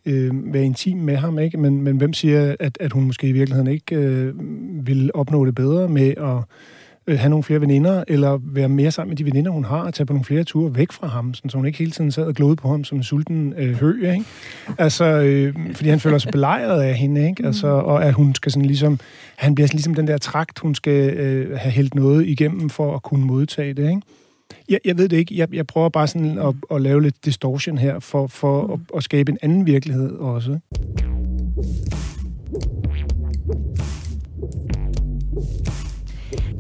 [0.07, 1.59] øh, være intim med ham, ikke?
[1.59, 4.35] Men, men hvem siger, at, at hun måske i virkeligheden ikke øh,
[4.87, 6.37] vil opnå det bedre med at
[7.07, 9.95] øh, have nogle flere veninder, eller være mere sammen med de veninder, hun har, og
[9.95, 12.25] tage på nogle flere ture væk fra ham, sådan, så hun ikke hele tiden sad
[12.25, 14.25] og glodede på ham som en sulten øh, hø, ikke?
[14.79, 17.47] Altså, øh, fordi han føler sig belejret af hende, ikke?
[17.47, 18.99] Altså, og at hun skal sådan ligesom,
[19.37, 22.95] han bliver sådan ligesom den der trakt, hun skal øh, have hældt noget igennem for
[22.95, 24.03] at kunne modtage det, ikke?
[24.69, 25.39] Jeg, jeg ved det ikke.
[25.39, 29.03] Jeg, jeg prøver bare sådan at, at lave lidt distortion her, for, for at, at
[29.03, 30.59] skabe en anden virkelighed også.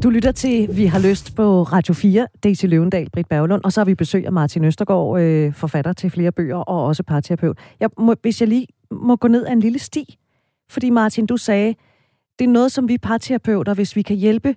[0.03, 3.81] Du lytter til Vi har lyst på Radio 4, Daisy Løvendal, Britt Berglund, og så
[3.81, 7.59] har vi besøg af Martin Østergaard, øh, forfatter til flere bøger og også parterapeut.
[7.81, 10.19] Jeg må, hvis jeg lige må gå ned ad en lille sti,
[10.71, 11.75] fordi Martin, du sagde,
[12.39, 14.55] det er noget, som vi parterapeuter, hvis vi kan hjælpe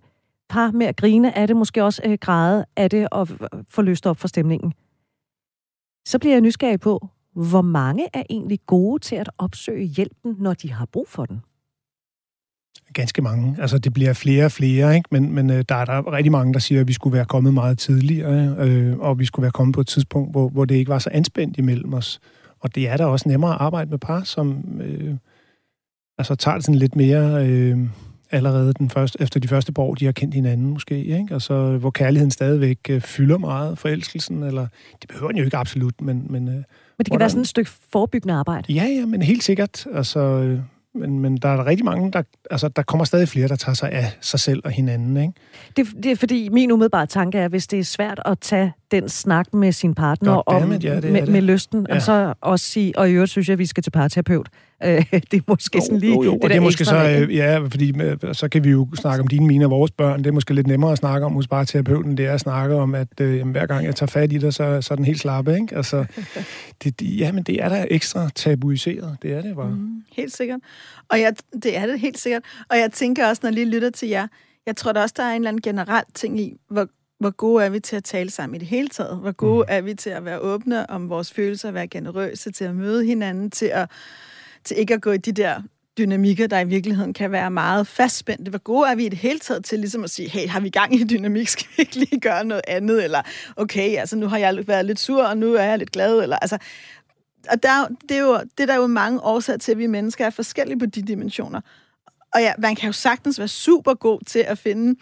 [0.49, 3.27] par med at grine af det, måske også øh, græde af det og
[3.69, 4.73] få lyst op for stemningen.
[6.07, 10.53] Så bliver jeg nysgerrig på, hvor mange er egentlig gode til at opsøge hjælpen, når
[10.53, 11.41] de har brug for den?
[12.93, 13.55] Ganske mange.
[13.62, 15.07] Altså, det bliver flere og flere, ikke?
[15.12, 17.53] men, men øh, der er der rigtig mange, der siger, at vi skulle være kommet
[17.53, 20.89] meget tidligere, øh, og vi skulle være kommet på et tidspunkt, hvor, hvor det ikke
[20.89, 22.19] var så anspændt imellem os.
[22.60, 25.15] Og det er da også nemmere at arbejde med par, som øh,
[26.17, 27.47] altså, tager det sådan lidt mere...
[27.47, 27.77] Øh,
[28.31, 31.27] allerede den første, efter de første år, de har kendt hinanden måske, ikke?
[31.31, 34.67] Altså, hvor kærligheden stadigvæk øh, fylder meget, forelskelsen, eller
[35.01, 36.25] det behøver den jo ikke absolut, men...
[36.29, 36.63] Men, øh, men
[37.05, 38.73] det kan være sådan et stykke forebyggende arbejde.
[38.73, 39.87] Ja, ja, men helt sikkert.
[39.93, 40.59] Altså, øh,
[40.95, 43.91] men, men der er rigtig mange, der, altså, der kommer stadig flere, der tager sig
[43.91, 45.17] af sig selv og hinanden.
[45.17, 45.33] Ikke?
[45.77, 49.09] Det, det er fordi, min umiddelbare tanke er, hvis det er svært at tage den
[49.09, 51.29] snak med sin partner om, ja, det med, det.
[51.31, 51.95] med lysten, ja.
[51.95, 54.49] og så også sige, og i øvrigt synes jeg, at vi skal til parterapeut.
[54.83, 56.33] Øh, det er måske jo, sådan lige jo, jo.
[56.33, 59.21] det og det er måske så, øh, ja, fordi øh, så kan vi jo snakke
[59.21, 60.19] om dine, mine og vores børn.
[60.19, 62.95] Det er måske lidt nemmere at snakke om hos parterapeuten, det er at snakke om,
[62.95, 65.19] at øh, jamen, hver gang jeg tager fat i dig, så, så er den helt
[65.19, 65.75] slappe, ikke?
[65.75, 66.05] Altså,
[66.83, 69.17] det, det, jamen, det er da ekstra tabuiseret.
[69.21, 69.69] Det er det bare.
[69.69, 70.59] Mm, helt sikkert.
[71.09, 72.43] Og jeg, det er det helt sikkert.
[72.69, 74.27] Og jeg tænker også, når jeg lige lytter til jer,
[74.65, 76.87] jeg tror da også, der er en eller anden generel ting i, hvor,
[77.19, 79.17] hvor gode er vi til at tale sammen i det hele taget?
[79.17, 79.75] Hvor gode mm.
[79.75, 83.51] er vi til at være åbne om vores følelser, være generøse, til at møde hinanden,
[83.51, 83.89] til, at,
[84.63, 85.61] til ikke at gå i de der
[85.97, 88.49] dynamikker, der i virkeligheden kan være meget fastspændte.
[88.49, 90.69] Hvor gode er vi i det hele taget til ligesom at sige, hey, har vi
[90.69, 93.03] gang i dynamik, skal vi ikke lige gøre noget andet?
[93.03, 93.21] Eller,
[93.55, 96.19] okay, altså nu har jeg været lidt sur, og nu er jeg lidt glad.
[96.19, 96.57] Eller, altså,
[97.49, 100.25] og der, det, er jo, det er der jo mange årsager til, at vi mennesker
[100.25, 101.61] er forskellige på de dimensioner.
[102.33, 104.99] Og ja, man kan jo sagtens være super god til at finde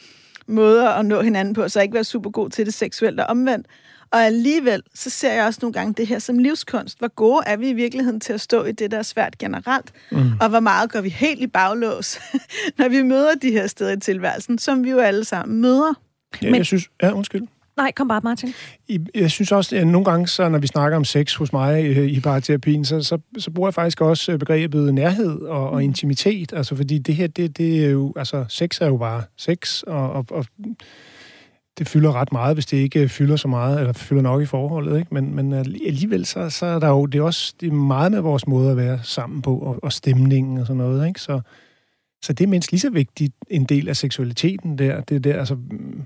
[0.47, 3.67] måder at nå hinanden på, så ikke være super god til det seksuelt og omvendt.
[4.15, 6.99] Og alligevel, så ser jeg også nogle gange det her som livskunst.
[6.99, 9.91] Hvor gode er vi i virkeligheden til at stå i det, der er svært generelt?
[10.11, 10.31] Mm.
[10.41, 12.19] Og hvor meget går vi helt i baglås,
[12.77, 15.93] når vi møder de her steder i tilværelsen, som vi jo alle sammen møder.
[16.41, 16.89] Ja, Men, jeg synes...
[17.01, 17.47] Ja, undskyld.
[17.77, 18.53] Nej, kom bare, Martin.
[19.15, 22.07] Jeg synes også, at nogle gange, så, når vi snakker om sex hos mig øh,
[22.07, 25.83] i parterapien, så, så, så bruger jeg faktisk også øh, begrebet nærhed og, og mm.
[25.83, 26.53] intimitet.
[26.53, 28.13] Altså, fordi det her, det, det er jo...
[28.15, 30.45] Altså, sex er jo bare sex, og, og, og
[31.77, 34.99] det fylder ret meget, hvis det ikke fylder så meget, eller fylder nok i forholdet,
[34.99, 35.13] ikke?
[35.13, 38.21] Men, men alligevel, så, så er der jo, det er også det er meget med
[38.21, 41.21] vores måde at være sammen på, og, og stemningen og sådan noget, ikke?
[41.21, 41.41] Så,
[42.21, 45.01] så det er mindst lige så vigtigt en del af seksualiteten der.
[45.01, 46.05] Det der, altså, mm,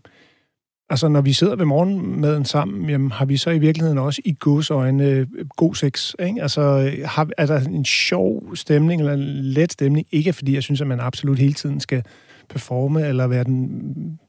[0.92, 4.36] Altså, når vi sidder ved morgenmaden sammen, jamen, har vi så i virkeligheden også i
[4.40, 5.28] godsøjne øh,
[5.58, 6.42] god sex, ikke?
[6.42, 10.08] Altså, har, er der en sjov stemning, eller en let stemning?
[10.12, 12.04] Ikke fordi jeg synes, at man absolut hele tiden skal
[12.50, 14.20] performe, eller være den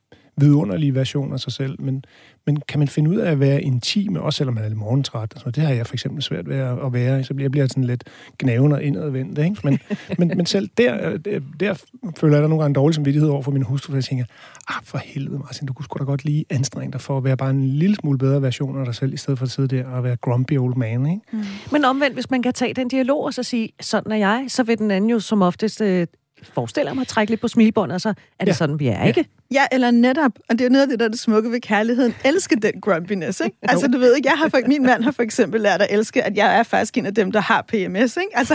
[0.40, 2.04] vidunderlige version af sig selv, men,
[2.46, 5.32] men kan man finde ud af at være intim, også selvom man er lidt morgentræt?
[5.34, 8.04] Altså, det har jeg for eksempel svært ved at være, så jeg bliver sådan lidt
[8.38, 9.56] gnaven og indadvendt, ikke?
[9.64, 9.78] Men,
[10.18, 11.74] men, men selv der, øh, der, der
[12.16, 14.24] føler jeg der nogle gange dårlig samvittighed over for min hustru, for jeg tænker,
[14.68, 17.36] ah, for helvede, Martin, du kunne sgu da godt lige anstrenge dig for at være
[17.36, 19.86] bare en lille smule bedre version af dig selv, i stedet for at sidde der
[19.86, 21.20] og være grumpy old man, ikke?
[21.32, 21.44] Mm.
[21.72, 24.62] Men omvendt, hvis man kan tage den dialog og så sige, sådan er jeg, så
[24.62, 26.06] vil den anden jo som oftest øh,
[26.42, 28.52] forestiller mig at trække lidt på smilbåndet, og så er det ja.
[28.52, 29.28] sådan, vi er, ikke?
[29.52, 32.14] Ja, eller netop, og det er noget af det, der er det smukke ved kærligheden,
[32.24, 33.56] elske den grumpiness, ikke?
[33.62, 36.22] Altså, du ved ikke, jeg har for, min mand har for eksempel lært at elske,
[36.22, 38.30] at jeg er faktisk en af dem, der har PMS, ikke?
[38.34, 38.54] Altså,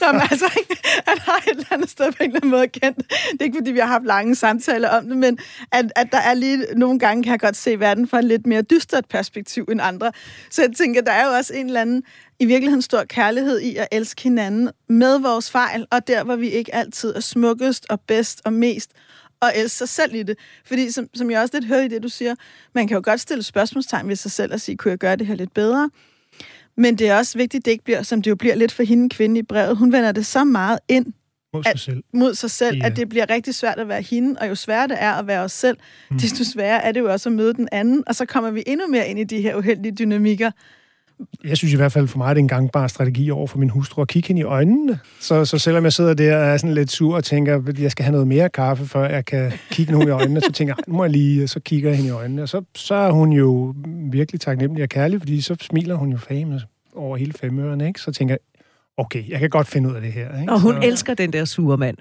[0.00, 0.46] når man, altså,
[1.06, 2.98] han har et eller andet sted på en eller anden måde kendt.
[3.32, 5.38] Det er ikke, fordi vi har haft lange samtaler om det, men
[5.72, 8.46] at, at der er lige, nogle gange kan jeg godt se verden fra et lidt
[8.46, 10.12] mere dystert perspektiv end andre.
[10.50, 12.02] Så jeg tænker, der er jo også en eller anden
[12.40, 16.48] i virkeligheden stor kærlighed i at elske hinanden med vores fejl, og der, hvor vi
[16.48, 18.90] ikke altid er smukkest og bedst og mest,
[19.40, 20.38] og elske sig selv i det.
[20.64, 22.34] Fordi, som, som jeg også lidt hører i det, du siger,
[22.74, 25.26] man kan jo godt stille spørgsmålstegn ved sig selv og sige, kunne jeg gøre det
[25.26, 25.90] her lidt bedre?
[26.76, 28.82] Men det er også vigtigt, at det ikke bliver, som det jo bliver lidt for
[28.82, 29.76] hende kvinde i brevet.
[29.76, 31.06] Hun vender det så meget ind
[31.54, 32.86] mod sig selv, at, mod sig selv yeah.
[32.86, 35.40] at det bliver rigtig svært at være hende, og jo sværere det er at være
[35.40, 35.76] os selv,
[36.10, 36.18] mm.
[36.18, 38.86] desto sværere er det jo også at møde den anden, og så kommer vi endnu
[38.86, 40.50] mere ind i de her uheldige dynamikker,
[41.44, 43.70] jeg synes i hvert fald for mig, det er en gangbar strategi over for min
[43.70, 44.98] hustru at kigge hende i øjnene.
[45.20, 47.90] Så, så selvom jeg sidder der og er sådan lidt sur og tænker, at jeg
[47.90, 50.84] skal have noget mere kaffe, før jeg kan kigge nogen i øjnene, så tænker jeg,
[50.88, 52.42] nu må jeg lige, så kigger jeg hende i øjnene.
[52.42, 53.74] Og så, så er hun jo
[54.12, 58.00] virkelig taknemmelig og kærlig, fordi så smiler hun jo famous over hele femøren, ikke?
[58.00, 58.62] Så tænker jeg,
[58.96, 60.40] okay, jeg kan godt finde ud af det her.
[60.40, 60.52] Ikke?
[60.52, 61.96] Og hun så, elsker den der sure mand.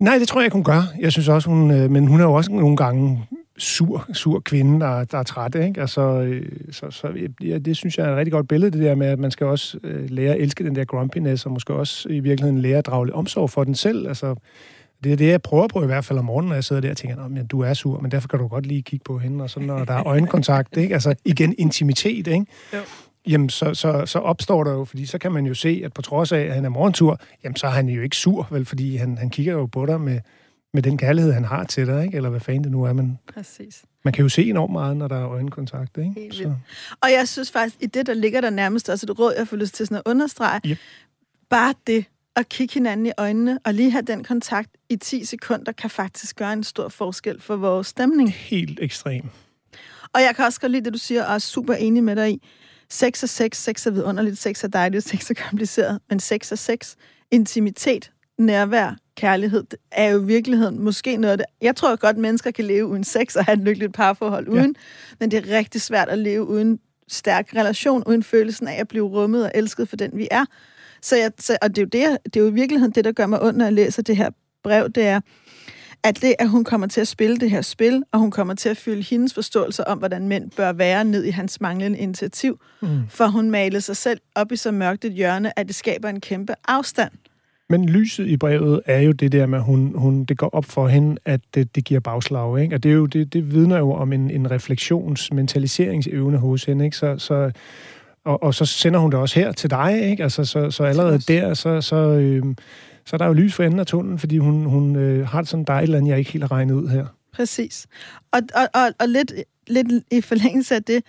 [0.00, 0.82] Nej, det tror jeg ikke, hun gør.
[1.00, 1.70] Jeg synes også, hun...
[1.70, 3.26] Øh, men hun er jo også nogle gange
[3.60, 5.54] sur, sur kvinde, der, der er træt.
[5.54, 5.80] Ikke?
[5.80, 7.08] Altså, øh, så, så
[7.42, 9.46] ja, det synes jeg er et rigtig godt billede, det der med, at man skal
[9.46, 12.86] også øh, lære at elske den der grumpiness, og måske også i virkeligheden lære at
[12.86, 14.08] drage omsorg for den selv.
[14.08, 14.34] Altså,
[15.04, 16.90] det er det, jeg prøver på i hvert fald om morgenen, når jeg sidder der
[16.90, 19.44] og tænker, at du er sur, men derfor kan du godt lige kigge på hende,
[19.44, 20.94] og så når der er øjenkontakt, ikke?
[20.94, 22.46] altså igen intimitet, ikke?
[22.72, 22.78] Jo.
[23.28, 26.02] Jamen, så, så, så opstår der jo, fordi så kan man jo se, at på
[26.02, 28.96] trods af, at han er morgentur, jamen, så er han jo ikke sur, vel, fordi
[28.96, 30.18] han, han kigger jo på dig med,
[30.74, 32.16] med den kærlighed, han har til dig, ikke?
[32.16, 32.92] eller hvad fanden det nu er.
[32.92, 33.82] Man, Præcis.
[34.04, 35.98] Man kan jo se enormt meget, når der er øjenkontakt.
[35.98, 36.12] Ikke?
[36.16, 36.54] Helt så.
[37.02, 39.56] Og jeg synes faktisk, i det, der ligger der nærmest også et råd, jeg får
[39.56, 40.78] lyst til sådan at understrege, yep.
[41.50, 42.04] bare det
[42.36, 46.36] at kigge hinanden i øjnene og lige have den kontakt i 10 sekunder, kan faktisk
[46.36, 48.32] gøre en stor forskel for vores stemning.
[48.32, 49.22] Helt ekstrem.
[50.14, 52.30] Og jeg kan også godt lide det, du siger, og er super enig med dig
[52.30, 52.42] i.
[52.90, 56.56] Sex er sex, sex er vidunderligt, sex er dejligt, sex er kompliceret, men sex er
[56.56, 56.94] sex.
[57.30, 61.46] Intimitet, nærvær, kærlighed, er jo i virkeligheden måske noget af det.
[61.62, 64.76] Jeg tror godt, at mennesker kan leve uden sex og have et lykkeligt parforhold uden,
[64.76, 65.14] ja.
[65.20, 69.06] men det er rigtig svært at leve uden stærk relation, uden følelsen af at blive
[69.06, 70.44] rummet og elsket for den, vi er.
[71.02, 73.12] Så jeg, så, og det er, jo det, det er jo i virkeligheden det, der
[73.12, 74.30] gør mig ondt, når jeg læser det her
[74.62, 75.20] brev, det er,
[76.02, 78.68] at det, at hun kommer til at spille det her spil, og hun kommer til
[78.68, 83.08] at fylde hendes forståelse om, hvordan mænd bør være ned i hans manglende initiativ, mm.
[83.08, 86.20] for hun maler sig selv op i så mørkt et hjørne, at det skaber en
[86.20, 87.12] kæmpe afstand.
[87.70, 90.64] Men lyset i brevet er jo det der med, at hun, hun, det går op
[90.64, 92.62] for hende, at det, det giver bagslag.
[92.62, 92.74] Ikke?
[92.74, 96.84] Og det, er jo, det, det vidner jo om en, en refleksionsmentaliseringsevne hos hende.
[96.84, 96.96] Ikke?
[96.96, 97.50] Så, så,
[98.24, 100.10] og, og så sender hun det også her til dig.
[100.10, 100.22] Ikke?
[100.22, 102.42] Altså, så, så allerede der, så, så, øh,
[103.06, 105.64] så er der jo lys for enden af tunnelen, fordi hun, hun øh, har sådan
[105.64, 107.06] dejligt andet, jeg ikke helt har regnet ud her.
[107.32, 107.86] Præcis.
[108.32, 109.32] Og, og, og, og lidt,
[109.66, 111.02] lidt i forlængelse af det,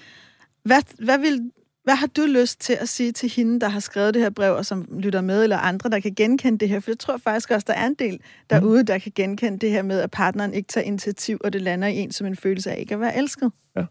[0.63, 1.51] hvad, hvad vil
[1.83, 4.55] hvad har du lyst til at sige til hende, der har skrevet det her brev,
[4.55, 6.79] og som lytter med, eller andre, der kan genkende det her?
[6.79, 9.81] For jeg tror faktisk også, der er en del derude, der kan genkende det her
[9.81, 12.79] med, at partneren ikke tager initiativ, og det lander i en som en følelse af
[12.79, 13.51] ikke at være elsket.
[13.75, 13.85] Ja.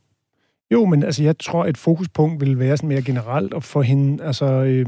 [0.70, 4.24] Jo, men altså, jeg tror, et fokuspunkt vil være sådan mere generelt, at få hende,
[4.24, 4.86] altså, øh,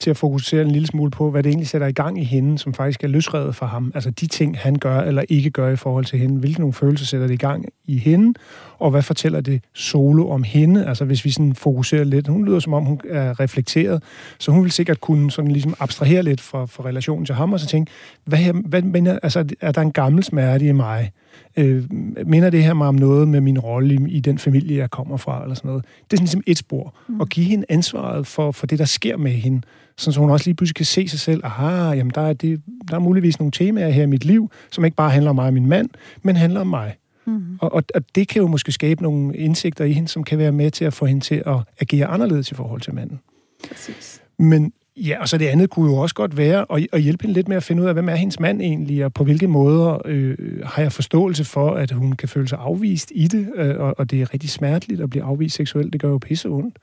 [0.00, 2.58] til at fokusere en lille smule på, hvad det egentlig sætter i gang i hende,
[2.58, 3.92] som faktisk er løsredet for ham.
[3.94, 6.38] Altså de ting, han gør eller ikke gør i forhold til hende.
[6.38, 8.38] Hvilke nogle følelser sætter det i gang i hende,
[8.78, 10.86] og hvad fortæller det solo om hende?
[10.86, 12.28] Altså hvis vi sådan fokuserer lidt.
[12.28, 14.02] Hun lyder som om, hun er reflekteret,
[14.38, 17.60] så hun vil sikkert kunne sådan ligesom abstrahere lidt fra, fra relationen til ham, og
[17.60, 17.92] så tænke,
[18.24, 21.10] hvad, hvad mener, altså, er der en gammel smerte i mig?
[21.56, 21.84] Øh,
[22.26, 25.16] minder det her mig om noget med min rolle i, i den familie, jeg kommer
[25.16, 25.84] fra, eller sådan noget.
[25.84, 26.94] Det er sådan ligesom et spor.
[27.08, 27.20] Mm.
[27.20, 29.62] Og give hende ansvaret for, for det, der sker med hende
[29.96, 32.94] så hun også lige pludselig kan se sig selv, aha, jamen der er, det, der
[32.94, 35.54] er muligvis nogle temaer her i mit liv, som ikke bare handler om mig og
[35.54, 35.88] min mand,
[36.22, 36.96] men handler om mig.
[37.26, 37.58] Mm-hmm.
[37.60, 40.52] Og, og, og det kan jo måske skabe nogle indsigter i hende, som kan være
[40.52, 43.20] med til at få hende til at agere anderledes i forhold til manden.
[43.68, 44.22] Præcis.
[44.38, 47.34] Men ja, og så det andet kunne jo også godt være at, at hjælpe hende
[47.34, 50.02] lidt med at finde ud af, hvem er hendes mand egentlig, og på hvilke måder
[50.04, 53.94] øh, har jeg forståelse for, at hun kan føle sig afvist i det, øh, og,
[53.98, 55.92] og det er rigtig smerteligt at blive afvist seksuelt.
[55.92, 56.78] Det gør jo pisse ondt.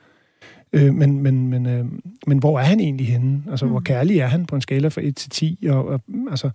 [0.74, 1.86] Øh, men, men, men, øh,
[2.28, 3.44] men hvor er han egentlig henne?
[3.50, 3.72] Altså, mm.
[3.72, 5.68] hvor kærlig er han på en skala fra 1 til 10?
[5.70, 6.50] Og, og altså,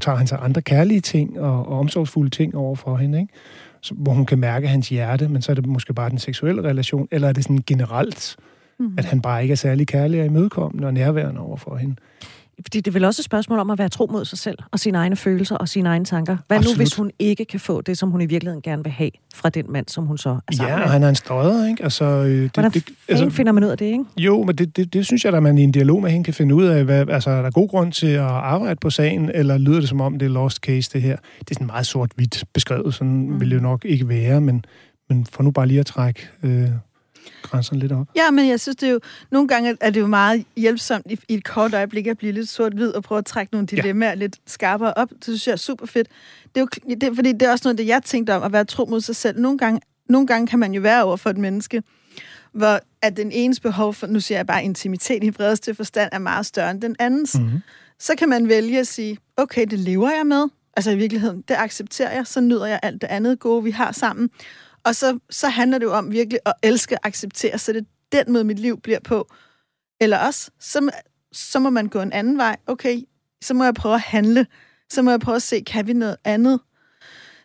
[0.00, 3.32] tager han sig andre kærlige ting og, og omsorgsfulde ting over for hende, ikke?
[3.80, 6.62] Så, hvor hun kan mærke hans hjerte, men så er det måske bare den seksuelle
[6.62, 8.36] relation, eller er det sådan generelt,
[8.82, 8.94] mm.
[8.98, 11.96] at han bare ikke er særlig kærlig og imødekommende og nærværende over for hende?
[12.62, 14.78] Fordi det er vel også et spørgsmål om at være tro mod sig selv, og
[14.78, 16.36] sine egne følelser og sine egne tanker.
[16.46, 16.76] Hvad Absolut.
[16.76, 19.48] nu, hvis hun ikke kan få det, som hun i virkeligheden gerne vil have fra
[19.48, 20.86] den mand, som hun så er sammen Ja, med?
[20.86, 21.82] han er en strøder, ikke?
[21.82, 24.04] Altså, øh, det, Hvordan det, altså, finder man ud af det, ikke?
[24.16, 26.34] Jo, men det, det, det synes jeg, at man i en dialog med hende kan
[26.34, 29.58] finde ud af, hvad, altså, er der god grund til at arbejde på sagen, eller
[29.58, 31.16] lyder det som om, det er lost case, det her?
[31.38, 33.40] Det er sådan meget sort-hvidt beskrevet, sådan mm.
[33.40, 34.64] vil det jo nok ikke være, men,
[35.08, 36.28] men for nu bare lige at trække...
[36.42, 36.68] Øh,
[37.42, 38.06] grænserne lidt op.
[38.16, 41.18] Ja, men jeg synes, det er jo, nogle gange er det jo meget hjælpsomt i,
[41.28, 44.14] i et kort øjeblik at blive lidt sort-hvid og prøve at trække nogle dilemmaer ja.
[44.14, 45.10] lidt skarpere op.
[45.10, 46.08] Det synes jeg er super fedt.
[46.54, 48.64] Det er jo, det, fordi det er også noget, det jeg tænkte om, at være
[48.64, 49.40] tro mod sig selv.
[49.40, 51.82] Nogle gange, nogle gange kan man jo være over for et menneske,
[52.52, 56.18] hvor at den enes behov for, nu siger jeg bare intimitet i bredeste forstand, er
[56.18, 57.34] meget større end den andens.
[57.38, 57.58] Mm-hmm.
[57.98, 60.44] Så kan man vælge at sige, okay, det lever jeg med.
[60.76, 63.92] Altså i virkeligheden, det accepterer jeg, så nyder jeg alt det andet gode, vi har
[63.92, 64.30] sammen.
[64.84, 68.32] Og så, så handler det jo om virkelig at elske acceptere, så det er den
[68.32, 69.28] måde, mit liv bliver på.
[70.00, 70.90] Eller også, så,
[71.32, 72.56] så må man gå en anden vej.
[72.66, 73.00] Okay,
[73.42, 74.46] så må jeg prøve at handle.
[74.90, 76.60] Så må jeg prøve at se, kan vi noget andet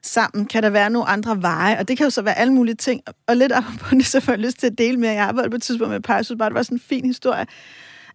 [0.04, 0.46] sammen?
[0.46, 1.80] Kan der være nogle andre veje?
[1.80, 3.02] Og det kan jo så være alle mulige ting.
[3.28, 5.10] Og lidt op på det, så får jeg lyst til at dele med.
[5.10, 7.46] Jeg arbejdede på et tidspunkt med par, bare det var sådan en fin historie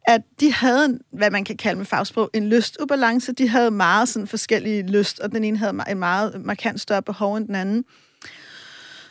[0.05, 3.33] at de havde, hvad man kan kalde med fagsprog, en lystubalance.
[3.33, 7.37] De havde meget sådan forskellige lyst, og den ene havde en meget markant større behov
[7.37, 7.85] end den anden.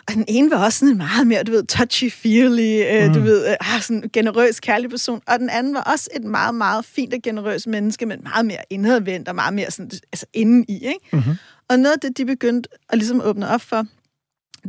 [0.07, 3.13] Og den ene var også sådan en meget mere, du ved, touchy-feely, øh, mm.
[3.13, 5.21] du ved, øh, ah, sådan en generøs, kærlig person.
[5.27, 8.57] Og den anden var også et meget, meget fint og generøst menneske, men meget mere
[8.69, 10.99] indadvendt og meget mere sådan, altså inden i, ikke?
[11.13, 11.35] Mm-hmm.
[11.69, 13.85] Og noget af det, de begyndte at ligesom åbne op for,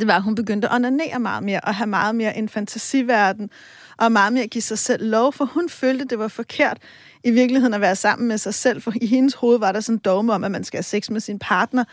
[0.01, 3.51] det var, at hun begyndte at onanere meget mere, og have meget mere en fantasiverden,
[3.97, 6.79] og meget mere at give sig selv lov, for hun følte, det var forkert
[7.25, 9.97] i virkeligheden at være sammen med sig selv, for i hendes hoved var der sådan
[9.97, 11.85] en dogme om, at man skal have sex med sin partner,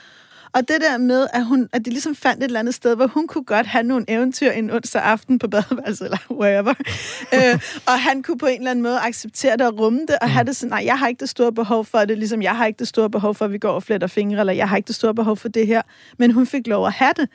[0.53, 3.07] og det der med, at, hun, at de ligesom fandt et eller andet sted, hvor
[3.07, 6.73] hun kunne godt have nogle eventyr en onsdag aften på badeværelset, eller wherever.
[7.35, 10.27] øh, og han kunne på en eller anden måde acceptere det og rumme det, og
[10.27, 10.31] mm.
[10.31, 12.65] have det sådan, nej, jeg har ikke det store behov for det, ligesom jeg har
[12.65, 14.87] ikke det store behov for, at vi går og fletter fingre, eller jeg har ikke
[14.87, 15.81] det store behov for det her.
[16.17, 17.29] Men hun fik lov at have det.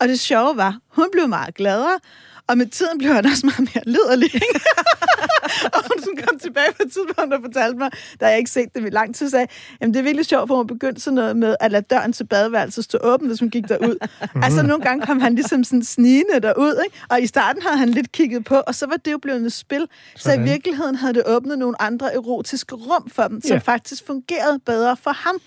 [0.00, 1.98] Og det sjove var, hun blev meget gladere,
[2.46, 4.30] og med tiden blev han også meget mere liderlig.
[5.74, 8.74] og hun sådan kom tilbage på et tidspunkt og fortalte mig, da jeg ikke set
[8.74, 9.46] det i lang tid, sagde,
[9.80, 12.24] jamen det er virkelig sjovt, for hun begyndte sådan noget med at lade døren til
[12.24, 14.08] badeværelset stå åben, hvis hun gik derud.
[14.42, 16.96] altså nogle gange kom han ligesom sådan snigende derud, ikke?
[17.08, 19.52] og i starten havde han lidt kigget på, og så var det jo blevet et
[19.52, 19.86] spil.
[20.16, 20.36] Sådan.
[20.36, 23.58] Så i virkeligheden havde det åbnet nogle andre erotiske rum for dem, som ja.
[23.58, 25.40] faktisk fungerede bedre for ham.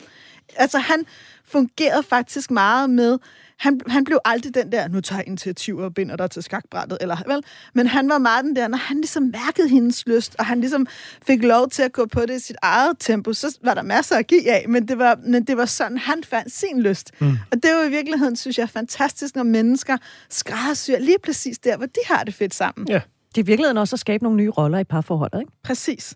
[0.55, 1.05] Altså han
[1.47, 3.17] fungerede faktisk meget med,
[3.59, 6.97] han, han blev aldrig den der, nu tager jeg initiativ og binder dig til skakbrættet,
[7.01, 7.43] eller vel?
[7.73, 10.87] Men han var meget den der, når han ligesom mærkede hendes lyst, og han ligesom
[11.27, 14.15] fik lov til at gå på det i sit eget tempo, så var der masser
[14.15, 17.11] at give af, men det var, men det var sådan, han fandt sin lyst.
[17.19, 17.37] Mm.
[17.51, 19.97] Og det er jo i virkeligheden, synes jeg, fantastisk, når mennesker
[20.29, 22.87] skræddersyr lige præcis der, hvor de har det fedt sammen.
[22.87, 23.01] Ja.
[23.29, 25.51] Det er i virkeligheden også at skabe nogle nye roller i parforholdet, ikke?
[25.63, 26.15] Præcis.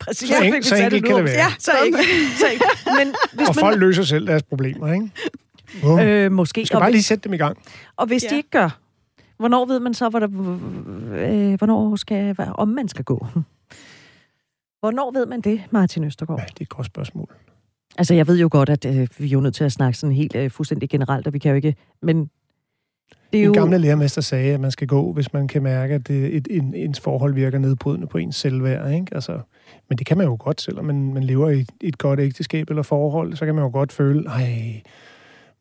[0.00, 0.28] Præcis.
[0.28, 1.34] Så, en, så enkelt kan det være.
[1.34, 1.98] Ja, så ikke.
[2.38, 2.64] Så ikke.
[2.98, 3.78] Men, hvis og folk man...
[3.78, 5.10] løser selv deres problemer, ikke?
[5.84, 6.60] Uh, øh, måske.
[6.60, 7.58] Du skal bare lige sætte dem i gang.
[7.96, 8.28] Og hvis ja.
[8.28, 8.78] de ikke gør,
[9.38, 10.28] hvornår ved man så, hvor der,
[11.12, 13.26] øh, hvornår skal, om man skal gå?
[14.80, 16.40] Hvornår ved man det, Martin Østergaard?
[16.40, 17.28] Ja, det er et godt spørgsmål.
[17.98, 20.16] Altså, jeg ved jo godt, at øh, vi er jo nødt til at snakke sådan
[20.16, 21.74] helt øh, fuldstændig generelt, og vi kan jo ikke...
[22.02, 22.30] Men
[23.32, 23.52] det er jo...
[23.52, 26.48] En gamle lærermester sagde, at man skal gå, hvis man kan mærke, at det, et,
[26.50, 28.92] en, ens forhold virker nedbrydende på ens selvværd.
[28.92, 29.06] Ikke?
[29.12, 29.40] Altså,
[29.88, 32.70] men det kan man jo godt, selvom man, man lever i et, et godt ægteskab
[32.70, 34.82] eller forhold, så kan man jo godt føle, ej,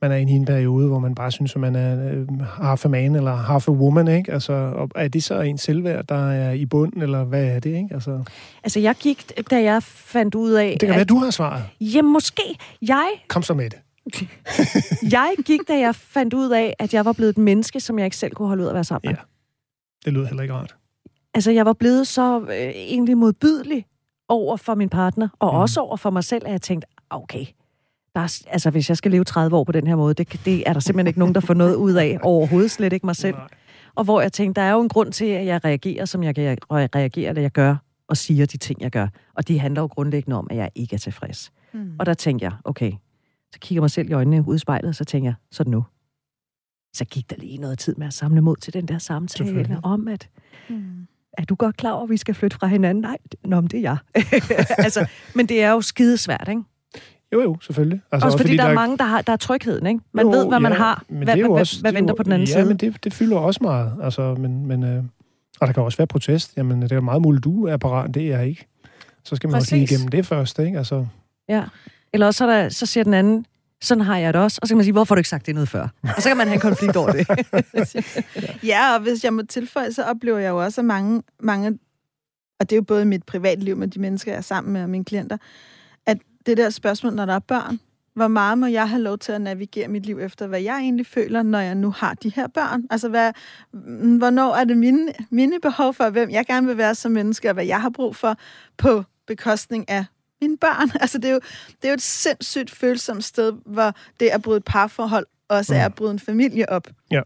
[0.01, 2.85] man er inde i en periode, hvor man bare synes, at man er øh, half
[2.85, 4.31] a man eller half a woman, ikke?
[4.31, 7.75] Altså, og er det så en selvværd, der er i bunden, eller hvad er det,
[7.75, 7.89] ikke?
[7.91, 8.23] Altså,
[8.63, 10.69] altså jeg gik, da jeg fandt ud af...
[10.69, 11.63] Det kan at, være, du har svaret.
[11.81, 12.57] Ja, måske.
[12.81, 13.07] Jeg...
[13.27, 13.79] Kom så med det.
[15.17, 18.05] jeg gik, da jeg fandt ud af, at jeg var blevet et menneske, som jeg
[18.05, 19.15] ikke selv kunne holde ud at være sammen med.
[19.15, 19.21] Ja,
[20.05, 20.75] det lyder heller ikke rart.
[21.33, 23.85] Altså, jeg var blevet så øh, egentlig modbydelig
[24.29, 25.59] over for min partner, og mm.
[25.59, 27.45] også over for mig selv, at jeg tænkte, okay,
[28.15, 30.63] der er, altså, hvis jeg skal leve 30 år på den her måde, det, det
[30.69, 33.35] er der simpelthen ikke nogen, der får noget ud af overhovedet, slet ikke mig selv.
[33.35, 33.47] Nej.
[33.95, 36.37] Og hvor jeg tænkte, der er jo en grund til, at jeg reagerer, som jeg
[36.37, 37.75] reagerer, eller jeg gør,
[38.07, 39.07] og siger de ting, jeg gør.
[39.33, 41.51] Og det handler jo grundlæggende om, at jeg ikke er tilfreds.
[41.73, 41.95] Mm.
[41.99, 42.91] Og der tænkte jeg, okay,
[43.53, 45.85] så kigger mig selv i øjnene ud i spejlet, og så tænker jeg, så nu.
[46.93, 50.07] Så gik der lige noget tid med at samle mod til den der samtale om,
[50.07, 50.29] at
[50.69, 51.07] mm.
[51.37, 53.01] er du godt klar over, at vi skal flytte fra hinanden?
[53.01, 53.97] Nej, nå, det er jeg.
[54.85, 56.61] altså, men det er jo skidesvært, ikke?
[57.35, 58.01] Jo, jo, selvfølgelig.
[58.11, 59.99] Altså, også, fordi, fordi der, der er mange, der har der er trygheden, ikke?
[60.11, 61.03] Man jo, ved, hvad ja, man har.
[61.07, 62.63] Hvad, hvad, også, hvad venter jo, på den anden ja, side?
[62.63, 63.93] Ja, men det, det fylder også meget.
[64.03, 65.03] Altså, men, men, øh,
[65.59, 66.57] og der kan også være protest.
[66.57, 68.67] Jamen, det er meget muligt, du er parat, det er jeg ikke.
[69.23, 69.67] Så skal man Præcis.
[69.67, 70.77] også lige igennem det først, ikke?
[70.77, 71.05] Altså.
[71.49, 71.63] Ja.
[72.13, 73.45] Eller også så, der, så siger den anden,
[73.81, 74.59] sådan har jeg det også.
[74.61, 75.87] Og så kan man sige, hvorfor har du ikke sagt det noget før?
[76.03, 77.27] Og så kan man have en konflikt over det.
[78.71, 81.77] ja, og hvis jeg må tilføje, så oplever jeg jo også, at mange, mange
[82.59, 84.89] og det er jo både mit privatliv med de mennesker, jeg er sammen med, og
[84.89, 85.37] mine klienter,
[86.45, 87.79] det der spørgsmål, når der er børn,
[88.13, 91.05] hvor meget må jeg have lov til at navigere mit liv efter, hvad jeg egentlig
[91.05, 92.83] føler, når jeg nu har de her børn?
[92.89, 93.33] Altså, hvad,
[94.17, 97.53] hvornår er det mine, mine behov for, hvem jeg gerne vil være som menneske, og
[97.53, 98.37] hvad jeg har brug for,
[98.77, 100.05] på bekostning af
[100.41, 100.91] mine børn?
[101.01, 104.57] Altså, det er jo, det er jo et sindssygt følsomt sted, hvor det at bryde
[104.57, 105.79] et parforhold også mm.
[105.79, 106.87] er at bryde en familie op.
[107.11, 107.21] Ja.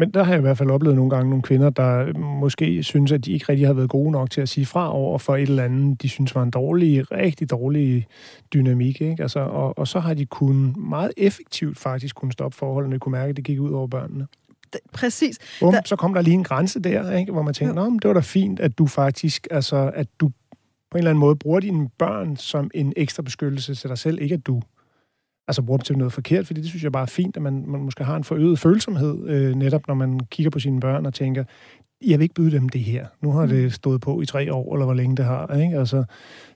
[0.00, 3.12] Men der har jeg i hvert fald oplevet nogle gange nogle kvinder, der måske synes,
[3.12, 5.42] at de ikke rigtig har været gode nok til at sige fra over for et
[5.42, 8.06] eller andet, de synes var en dårlig, rigtig dårlig
[8.54, 9.00] dynamik.
[9.00, 9.22] Ikke?
[9.22, 13.30] Altså, og, og så har de kun meget effektivt faktisk kunne stoppe forholdene, kunne mærke,
[13.30, 14.26] at det gik ud over børnene.
[14.92, 15.38] Præcis.
[15.60, 15.80] Bum, der...
[15.84, 17.32] Så kom der lige en grænse der, ikke?
[17.32, 20.30] hvor man tænker, Nå, det var da fint, at du faktisk, altså, at du
[20.90, 24.18] på en eller anden måde bruger dine børn som en ekstra beskyttelse til dig selv,
[24.20, 24.62] ikke at du
[25.50, 27.64] altså bruger dem til noget forkert, fordi det synes jeg bare er fint, at man,
[27.66, 31.14] man måske har en forøget følsomhed, øh, netop når man kigger på sine børn og
[31.14, 31.44] tænker,
[32.06, 33.06] jeg vil ikke byde dem det her.
[33.20, 33.48] Nu har mm.
[33.48, 35.54] det stået på i tre år, eller hvor længe det har.
[35.54, 35.78] Ikke?
[35.78, 36.04] Altså,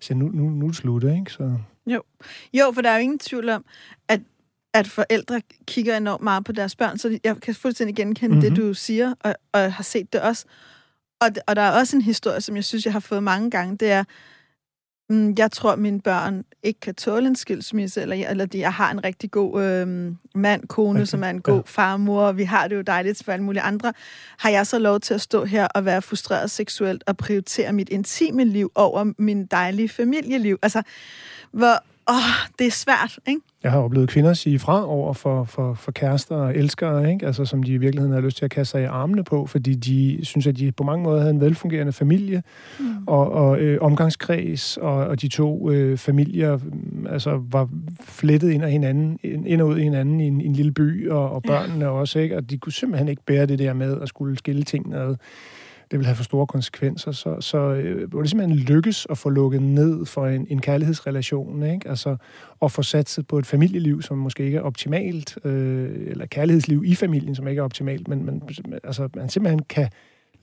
[0.00, 1.32] så nu, nu, nu er det slut, ikke?
[1.32, 1.56] Så.
[1.86, 2.02] Jo.
[2.54, 3.64] jo, for der er jo ingen tvivl om,
[4.08, 4.20] at,
[4.74, 8.54] at forældre kigger enormt meget på deres børn, så jeg kan fuldstændig genkende mm-hmm.
[8.54, 10.44] det, du siger, og, og har set det også.
[11.20, 13.76] Og, og der er også en historie, som jeg synes, jeg har fået mange gange,
[13.76, 14.04] det er,
[15.10, 18.90] jeg tror, at mine børn ikke kan tåle en skilsmisse, eller, eller de, jeg har
[18.90, 21.06] en rigtig god øh, mand, kone, okay.
[21.06, 21.62] som er en god ja.
[21.66, 23.92] far, mor, og vi har det jo dejligt for alle mulige andre.
[24.38, 27.88] Har jeg så lov til at stå her og være frustreret seksuelt og prioritere mit
[27.88, 30.58] intime liv over min dejlige familieliv?
[30.62, 30.82] Altså,
[31.52, 33.40] hvor, åh, det er svært, ikke?
[33.62, 37.26] Jeg har oplevet kvinder sige fra over for, for, for kærester og elskere, ikke?
[37.26, 39.74] Altså, som de i virkeligheden har lyst til at kaste sig i armene på, fordi
[39.74, 42.42] de synes, at de på mange måder havde en velfungerende familie
[42.80, 42.86] mm.
[43.06, 47.68] og, og øh, omgangskreds, og, og de to øh, familier mm, altså, var
[48.04, 51.10] flettet ind, af hinanden, ind og ud af hinanden i en, i en lille by,
[51.10, 51.90] og, og børnene ja.
[51.90, 52.36] også, ikke?
[52.36, 55.16] Og de kunne simpelthen ikke bære det der med at skulle skille ting ad
[55.94, 57.12] det vil have for store konsekvenser.
[57.12, 61.62] Så, så øh, hvor det simpelthen lykkes at få lukket ned for en, en kærlighedsrelation,
[61.62, 61.88] ikke?
[61.88, 62.16] Altså,
[62.60, 66.94] og få satset på et familieliv, som måske ikke er optimalt, øh, eller kærlighedsliv i
[66.94, 68.42] familien, som ikke er optimalt, men, men
[68.84, 69.88] altså, man simpelthen kan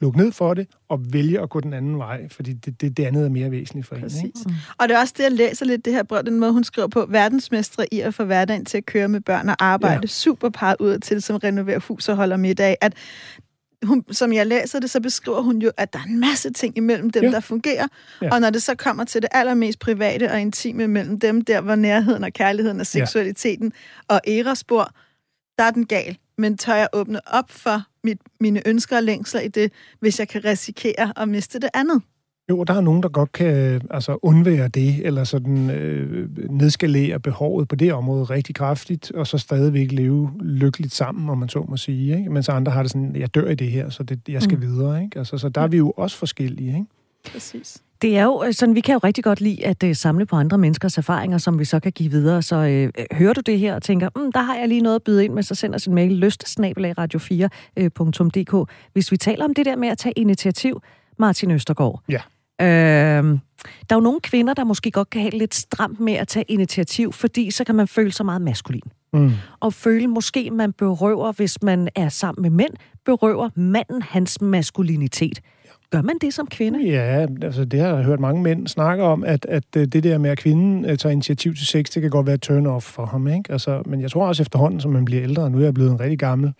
[0.01, 3.05] lukke ned for det og vælge at gå den anden vej, fordi det, det, det
[3.05, 4.21] andet er mere væsentligt for Præcis.
[4.21, 4.27] hende.
[4.27, 4.55] Ikke?
[4.77, 6.87] Og det er også det, jeg læser lidt det her brev, den måde, hun skriver
[6.87, 10.07] på, verdensmestre i at få hverdagen til at køre med børn og arbejde ja.
[10.07, 12.93] super par ud til, som renoverer hus og holder middag, at
[13.83, 16.77] hun, som jeg læser det, så beskriver hun jo, at der er en masse ting
[16.77, 17.31] imellem dem, ja.
[17.31, 17.87] der fungerer.
[18.21, 18.33] Ja.
[18.33, 21.75] Og når det så kommer til det allermest private og intime mellem dem, der hvor
[21.75, 23.73] nærheden og kærligheden og seksualiteten
[24.09, 24.15] ja.
[24.15, 24.91] og æraspor,
[25.57, 26.17] der er den gal.
[26.37, 30.27] Men tør jeg åbne op for mit, mine ønsker og længsler i det, hvis jeg
[30.27, 32.01] kan risikere at miste det andet?
[32.49, 37.67] Jo, der er nogen, der godt kan altså, undvære det, eller sådan øh, nedskalere behovet
[37.67, 41.77] på det område rigtig kraftigt, og så stadigvæk leve lykkeligt sammen, om man så må
[41.77, 42.17] sige.
[42.17, 42.29] Ikke?
[42.29, 44.63] Mens andre har det sådan, jeg dør i det her, så det, jeg skal mm.
[44.63, 45.03] videre.
[45.03, 45.19] Ikke?
[45.19, 46.67] Altså, så der er vi jo også forskellige.
[46.67, 46.85] Ikke?
[47.33, 47.81] Præcis.
[48.01, 50.57] Det er jo sådan, vi kan jo rigtig godt lide at uh, samle på andre
[50.57, 52.41] menneskers erfaringer, som vi så kan give videre.
[52.41, 55.03] Så uh, hører du det her og tænker, mm, der har jeg lige noget at
[55.03, 58.71] byde ind med, så send os en mail, lystsnabelagradio4.dk.
[58.93, 60.81] Hvis vi taler om det der med at tage initiativ,
[61.17, 62.01] Martin Østergaard.
[62.09, 62.21] Ja.
[62.61, 63.23] Øh,
[63.89, 66.45] der er jo nogle kvinder, der måske godt kan have lidt stramt med at tage
[66.47, 68.81] initiativ, fordi så kan man føle sig meget maskulin.
[69.13, 69.31] Mm.
[69.59, 72.73] Og føle måske, man berøver, hvis man er sammen med mænd,
[73.05, 75.41] berøver manden hans maskulinitet.
[75.91, 76.89] Gør man det som kvinde?
[76.89, 80.17] Ja, altså det har jeg hørt mange mænd snakke om, at, at øh, det der
[80.17, 83.27] med, at kvinden øh, tager initiativ til sex, det kan godt være turn-off for ham.
[83.27, 83.51] Ikke?
[83.51, 85.91] Altså, men jeg tror også efterhånden, som man bliver ældre, og nu er jeg blevet
[85.91, 86.53] en rigtig gammel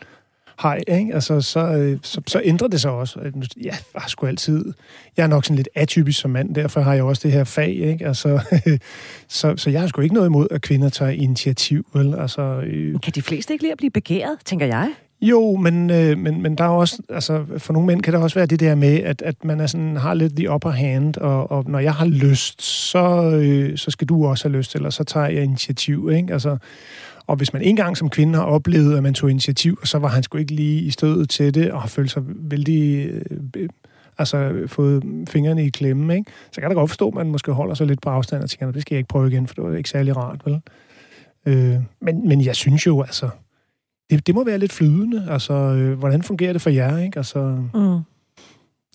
[0.62, 1.14] hej, ikke?
[1.14, 3.20] Altså, så, øh, så, så ændrer det sig også.
[3.64, 4.74] Ja, jeg har sgu altid...
[5.18, 7.70] Jeg er nok sådan lidt atypisk som mand, derfor har jeg også det her fag,
[7.70, 8.07] ikke?
[8.07, 8.39] Altså,
[9.28, 12.16] så, så jeg har sgu ikke noget imod, at kvinder tager initiativ, vel?
[12.20, 12.99] Altså, øh...
[13.01, 14.91] Kan de fleste ikke lide at blive begæret, tænker jeg?
[15.22, 18.39] Jo, men, øh, men, men der er også, altså for nogle mænd kan det også
[18.39, 21.51] være det der med, at, at man er sådan, har lidt the upper hand, og,
[21.51, 25.03] og når jeg har lyst, så, øh, så skal du også have lyst, eller så
[25.03, 26.34] tager jeg initiativ, ikke?
[26.34, 26.57] Altså,
[27.28, 30.24] og hvis man engang som kvinde har oplevet, at man tog initiativ, så var han
[30.24, 33.10] sgu ikke lige i stødet til det, og har følt sig vældig...
[33.56, 33.70] Øh,
[34.18, 36.32] altså fået fingrene i klemme, ikke?
[36.52, 38.72] så kan der godt forstå, at man måske holder sig lidt på afstand og tænker,
[38.72, 40.62] det skal jeg ikke prøve igen, for det var ikke særlig rart, vel?
[41.46, 43.30] Øh, men, men jeg synes jo, altså,
[44.10, 45.28] det, det må være lidt flydende.
[45.30, 47.18] Altså, øh, hvordan fungerer det for jer, ikke?
[47.18, 48.00] Altså, mm.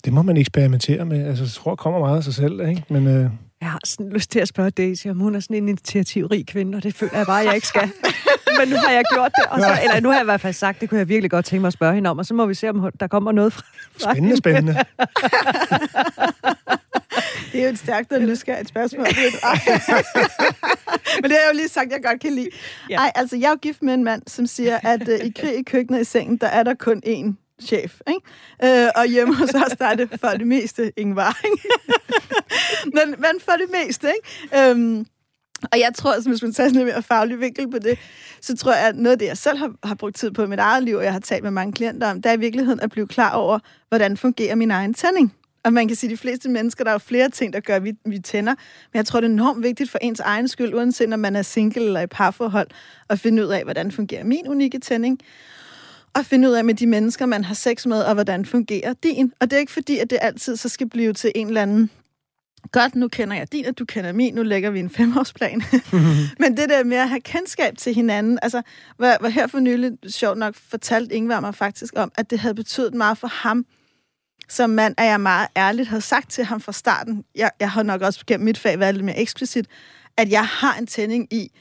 [0.05, 1.25] det må man eksperimentere med.
[1.25, 2.83] Altså, jeg tror, det kommer meget af sig selv, ikke?
[2.89, 3.29] Men, øh,
[3.61, 6.75] jeg har sådan lyst til at spørge Daisy, om hun er sådan en initiativrig kvinde,
[6.75, 7.91] og det føler jeg bare, jeg ikke skal.
[8.59, 10.53] Men nu har jeg gjort det, og så, eller nu har jeg i hvert fald
[10.53, 12.45] sagt, det kunne jeg virkelig godt tænke mig at spørge hende om, og så må
[12.45, 14.37] vi se, om der kommer noget fra, fra Spændende, hende.
[14.37, 14.73] spændende.
[17.51, 19.05] det er jo et stærkt og nysgerrigt spørgsmål.
[21.21, 22.49] Men det har jeg jo lige sagt, jeg godt kan lide.
[22.89, 22.95] Ja.
[22.95, 25.59] Ej, altså, jeg er jo gift med en mand, som siger, at uh, i krig
[25.59, 27.99] i køkkenet i sengen, der er der kun én chef.
[28.07, 28.83] Ikke?
[28.83, 31.39] Øh, og hjemme hos os, der er det for det meste Ingvar.
[31.45, 31.69] Ikke?
[32.95, 34.07] men, men for det meste.
[34.07, 34.69] Ikke?
[34.69, 35.05] Øhm,
[35.71, 37.99] og jeg tror, at hvis man tager sådan en mere faglig vinkel på det,
[38.41, 40.47] så tror jeg, at noget af det, jeg selv har, har brugt tid på i
[40.47, 42.79] mit eget liv, og jeg har talt med mange klienter om, det er i virkeligheden
[42.79, 45.33] at blive klar over, hvordan fungerer min egen tænding.
[45.63, 47.75] Og man kan sige, at de fleste mennesker, der er jo flere ting, der gør,
[47.75, 48.55] at vi, vi tænder.
[48.93, 51.41] Men jeg tror, det er enormt vigtigt for ens egen skyld, uanset om man er
[51.41, 52.67] single eller i parforhold,
[53.09, 55.19] at finde ud af, hvordan fungerer min unikke tænding
[56.17, 59.33] og finde ud af med de mennesker, man har sex med, og hvordan fungerer din.
[59.39, 61.89] Og det er ikke fordi, at det altid så skal blive til en eller anden
[62.71, 65.63] godt, nu kender jeg din, og du kender min, nu lægger vi en femårsplan.
[66.39, 68.61] Men det der med at have kendskab til hinanden, altså,
[68.97, 72.55] hvor, hvor her for nylig, sjovt nok, fortalte Ingvar mig faktisk om, at det havde
[72.55, 73.65] betydet meget for ham,
[74.49, 77.83] som mand, at jeg meget ærligt havde sagt til ham fra starten, jeg, jeg har
[77.83, 79.67] nok også gennem mit fag været lidt mere eksplicit,
[80.17, 81.51] at jeg har en tænding i,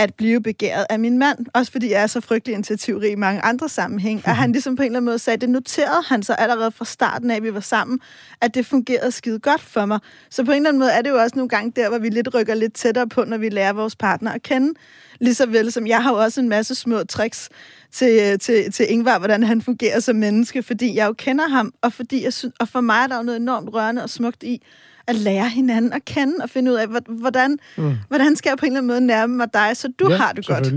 [0.00, 1.38] at blive begæret af min mand.
[1.54, 4.22] Også fordi jeg er så frygtelig initiativrig i mange andre sammenhæng.
[4.26, 6.84] Og han ligesom på en eller anden måde sagde, det noterede han så allerede fra
[6.84, 8.00] starten af, at vi var sammen,
[8.40, 9.98] at det fungerede skide godt for mig.
[10.30, 12.08] Så på en eller anden måde er det jo også nogle gange der, hvor vi
[12.08, 14.74] lidt rykker lidt tættere på, når vi lærer vores partner at kende.
[15.20, 17.48] Ligeså vel som jeg har jo også en masse små tricks
[17.92, 21.92] til, til, til Ingvar, hvordan han fungerer som menneske, fordi jeg jo kender ham, og,
[21.92, 24.62] fordi jeg synes, og for mig er der jo noget enormt rørende og smukt i,
[25.06, 27.96] at lære hinanden at kende og finde ud af, hvordan, mm.
[28.08, 30.32] hvordan skal jeg på en eller anden måde nærme mig dig, så du ja, har
[30.32, 30.74] det godt.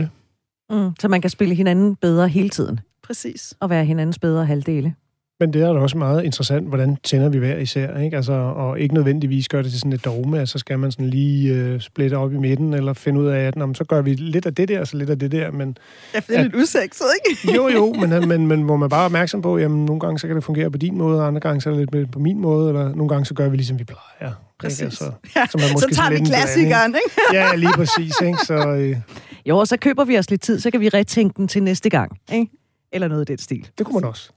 [0.70, 2.80] Mm, så man kan spille hinanden bedre hele tiden.
[3.04, 3.54] Præcis.
[3.60, 4.96] Og være hinandens bedre halvdele.
[5.40, 8.18] Men det er da også meget interessant, hvordan tænder vi hver især, ikke?
[8.18, 11.74] Altså, og ikke nødvendigvis gør det til sådan et dogme, altså skal man sådan lige
[11.74, 14.46] uh, splitte op i midten, eller finde ud af, at nå, så gør vi lidt
[14.46, 15.78] af det der, så lidt af det der, men...
[16.14, 17.56] Jeg finder lidt usekset, ikke?
[17.56, 20.28] jo, jo, men, men, men hvor man bare er opmærksom på, jamen nogle gange så
[20.28, 22.40] kan det fungere på din måde, og andre gange så er det lidt på min
[22.40, 24.34] måde, eller nogle gange så gør vi ligesom vi plejer.
[24.60, 24.80] Præcis.
[24.80, 24.86] Ikke?
[24.86, 27.38] Altså, ja, så, man måske så tager vi klassikeren, ikke?
[27.38, 28.38] ja, lige præcis, ikke?
[28.46, 28.98] Så, øh...
[29.46, 31.90] Jo, og så køber vi os lidt tid, så kan vi retænke den til næste
[31.90, 32.52] gang, ikke?
[32.92, 33.68] Eller noget af den stil.
[33.78, 34.32] Det kunne man også.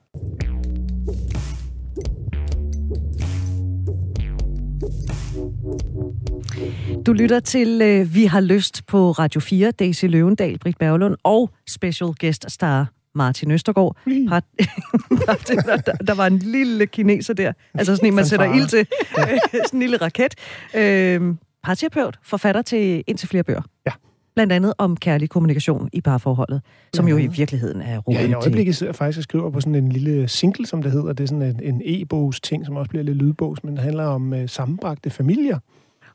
[7.07, 11.51] Du lytter til øh, Vi har lyst på Radio 4, Daisy Løvendal, Britt Berglund og
[11.69, 13.97] special guest star Martin Østergaard.
[14.07, 14.13] Mm.
[14.29, 18.87] der, der, der var en lille kineser der, altså sådan en, man sætter ild til.
[19.67, 20.35] sådan en lille raket.
[20.77, 23.63] Øh, parterapeut, forfatter til indtil flere bøger.
[23.87, 23.93] Ja.
[24.35, 26.63] Blandt andet om kærlig kommunikation i parforholdet,
[26.95, 27.11] som ja.
[27.11, 29.75] jo i virkeligheden er roden Ja, i øjeblikket sidder jeg faktisk og skriver på sådan
[29.75, 31.13] en lille single, som det hedder.
[31.13, 34.05] Det er sådan en, en e-bogs ting, som også bliver lidt lydbogs, men det handler
[34.05, 35.59] om uh, sammenbragte familier.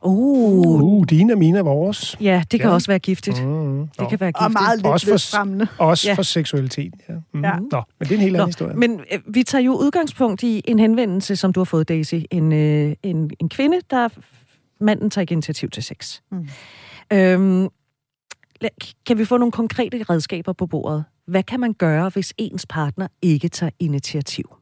[0.04, 0.82] Uh.
[0.82, 2.18] uh, dine og mine er vores.
[2.22, 2.74] Ja, det kan ja.
[2.74, 3.46] også være giftigt.
[3.46, 4.46] Mm, det kan være giftigt.
[4.46, 6.14] Og meget lidt også for, også ja.
[6.14, 6.94] for seksualitet.
[7.10, 7.14] Ja.
[7.34, 7.44] Mm.
[7.44, 7.54] ja.
[7.72, 8.76] Nå, men det er en helt anden historie.
[8.76, 12.16] Men øh, vi tager jo udgangspunkt i en henvendelse, som du har fået, Daisy.
[12.32, 14.10] En, øh, en, en kvinde, der
[14.80, 16.20] manden tager ikke initiativ til sex.
[16.32, 16.48] Mm.
[17.14, 17.70] Øhm,
[19.06, 21.04] kan vi få nogle konkrete redskaber på bordet?
[21.28, 24.56] Hvad kan man gøre, hvis ens partner ikke tager initiativ?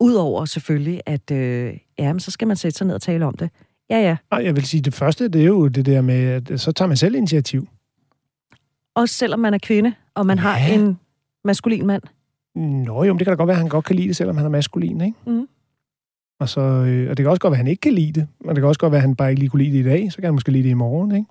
[0.00, 3.34] Udover selvfølgelig, at øh, ja, men så skal man sætte sig ned og tale om
[3.34, 3.50] det.
[3.90, 4.16] Ja, ja.
[4.30, 6.88] Og jeg vil sige, det første, det er jo det der med, at så tager
[6.88, 7.68] man selv initiativ.
[8.94, 10.42] Også selvom man er kvinde, og man ja.
[10.42, 10.98] har en
[11.44, 12.02] maskulin mand.
[12.54, 14.36] Nå jo, men det kan da godt være, at han godt kan lide det, selvom
[14.36, 15.16] han er maskulin, ikke?
[15.26, 15.48] Mm.
[16.40, 18.28] Og, så, øh, og det kan også godt være, at han ikke kan lide det.
[18.44, 19.88] Og det kan også godt være, at han bare ikke lige kunne lide det i
[19.88, 20.12] dag.
[20.12, 21.26] Så kan han måske lide det i morgen, ikke?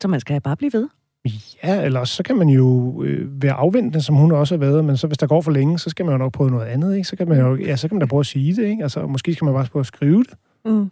[0.00, 0.88] Så man skal bare blive ved?
[1.64, 4.96] Ja, eller så kan man jo øh, være afventende, som hun også har været, men
[4.96, 7.08] så hvis der går for længe, så skal man jo nok prøve noget andet, ikke?
[7.08, 8.82] Så kan man jo, ja, så kan man da prøve at sige det, ikke?
[8.82, 10.34] Altså, måske skal man bare prøve at skrive det.
[10.64, 10.90] Mm.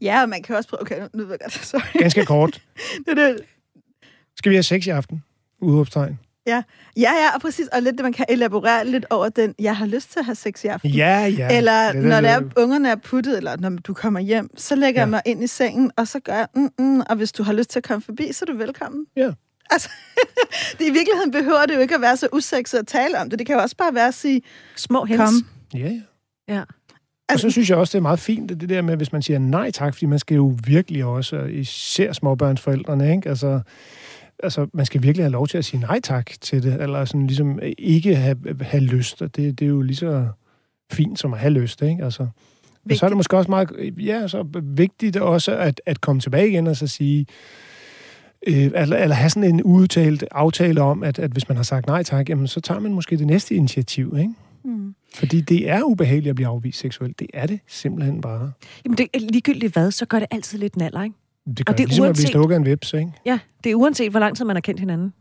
[0.00, 0.80] Ja, og man kan også prøve...
[0.80, 1.98] Okay, nu ved jeg godt, sorry.
[1.98, 2.62] Ganske kort.
[3.06, 3.40] det, det.
[4.36, 5.24] Skal vi have sex i aften?
[5.60, 6.18] Udråbstegn.
[6.46, 6.62] Ja.
[6.96, 7.66] ja, ja, og præcis.
[7.66, 10.64] Og lidt, man kan elaborere lidt over den, jeg har lyst til at have sex
[10.64, 10.90] i aften.
[10.90, 11.56] Ja, ja.
[11.56, 15.00] Eller det, når det er, ungerne er puttet, eller når du kommer hjem, så lægger
[15.00, 15.02] ja.
[15.02, 17.52] jeg mig ind i sengen, og så gør jeg, mm, mm, og hvis du har
[17.52, 19.06] lyst til at komme forbi, så er du velkommen.
[19.16, 19.30] Ja.
[19.70, 19.88] Altså,
[20.78, 23.38] det, i virkeligheden behøver det jo ikke at være så usekset at tale om det.
[23.38, 24.42] Det kan jo også bare være at sige,
[24.76, 25.20] små hens.
[25.20, 25.34] Kom.
[25.74, 26.00] Ja, ja.
[26.48, 26.62] Ja.
[27.28, 29.22] Altså, og så synes jeg også, det er meget fint, det der med, hvis man
[29.22, 33.28] siger nej tak, fordi man skal jo virkelig også, især småbørnsforældrene, ikke?
[33.28, 33.60] Altså,
[34.42, 37.26] altså, man skal virkelig have lov til at sige nej tak til det, eller sådan
[37.26, 40.26] ligesom ikke have, have lyst, og det, det er jo lige så
[40.92, 42.04] fint som at have lyst, ikke?
[42.04, 42.26] Altså,
[42.84, 46.48] men så er det måske også meget ja, så vigtigt også at, at komme tilbage
[46.48, 47.26] igen og så sige,
[48.46, 51.86] øh, eller, eller have sådan en udtalt aftale om, at, at hvis man har sagt
[51.86, 54.34] nej tak, jamen, så tager man måske det næste initiativ, ikke?
[54.64, 54.94] Mm.
[55.16, 57.18] Fordi det er ubehageligt at blive afvist seksuelt.
[57.18, 58.52] Det er det simpelthen bare.
[58.84, 61.16] Jamen det, ligegyldigt hvad, så gør det altid lidt naller, ikke?
[61.56, 63.12] Det gør og det er ligesom uanset, at blive stukket en vips, ikke?
[63.26, 65.12] Ja, det er uanset, hvor lang tid man har kendt hinanden.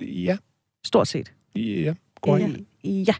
[0.00, 0.36] Ja.
[0.84, 1.32] Stort set.
[1.56, 2.60] Ja, korrekt.
[2.84, 3.14] Ja.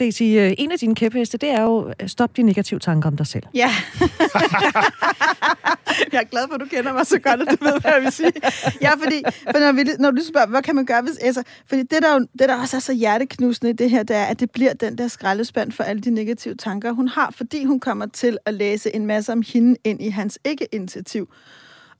[0.00, 3.16] Daisy, øh, en af dine kæpheste, det er jo, øh, stop de negative tanker om
[3.16, 3.42] dig selv.
[3.54, 3.60] Ja.
[6.12, 8.02] jeg er glad for, at du kender mig så godt, at du ved, hvad jeg
[8.02, 8.32] vil sige.
[8.82, 11.16] Ja, fordi for når, vi, når du spørger, hvad kan man gøre, hvis...
[11.16, 14.16] Altså, fordi det der, jo, det, der også er så hjerteknusende i det her, det
[14.16, 17.64] er, at det bliver den der skraldespand for alle de negative tanker, hun har, fordi
[17.64, 21.28] hun kommer til at læse en masse om hende ind i hans ikke-initiativ.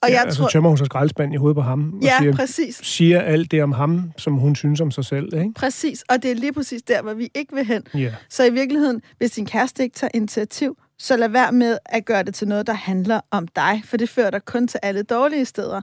[0.03, 0.49] Og ja, jeg altså tror...
[0.49, 1.99] tømmer hun så skraldespanden i hovedet på ham.
[2.03, 2.81] Ja, siger, præcis.
[2.83, 5.53] Siger alt det om ham, som hun synes om sig selv, ikke?
[5.55, 7.83] Præcis, og det er lige præcis der, hvor vi ikke vil hen.
[7.95, 8.15] Ja.
[8.29, 12.23] Så i virkeligheden, hvis din kæreste ikke tager initiativ, så lad være med at gøre
[12.23, 15.45] det til noget, der handler om dig, for det fører dig kun til alle dårlige
[15.45, 15.81] steder.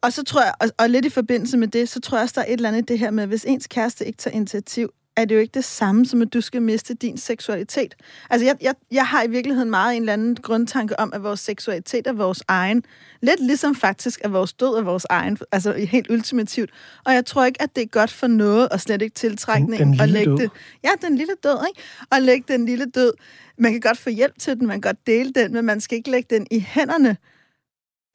[0.00, 2.32] Og så tror jeg, og, og lidt i forbindelse med det, så tror jeg også,
[2.36, 5.24] der er et eller andet det her med, hvis ens kæreste ikke tager initiativ, er
[5.24, 7.94] det jo ikke det samme, som at du skal miste din seksualitet.
[8.30, 11.40] Altså, jeg, jeg, jeg har i virkeligheden meget en eller anden grundtanke om, at vores
[11.40, 12.84] seksualitet er vores egen.
[13.22, 15.38] Lidt ligesom faktisk, at vores død er vores egen.
[15.52, 16.70] Altså, helt ultimativt.
[17.04, 20.00] Og jeg tror ikke, at det er godt for noget, og slet ikke tiltrækning.
[20.00, 20.38] at lægge død.
[20.38, 20.50] det.
[20.84, 21.80] Ja, den lille død, ikke?
[22.10, 23.12] Og lægge den lille død.
[23.58, 25.98] Man kan godt få hjælp til den, man kan godt dele den, men man skal
[25.98, 27.16] ikke lægge den i hænderne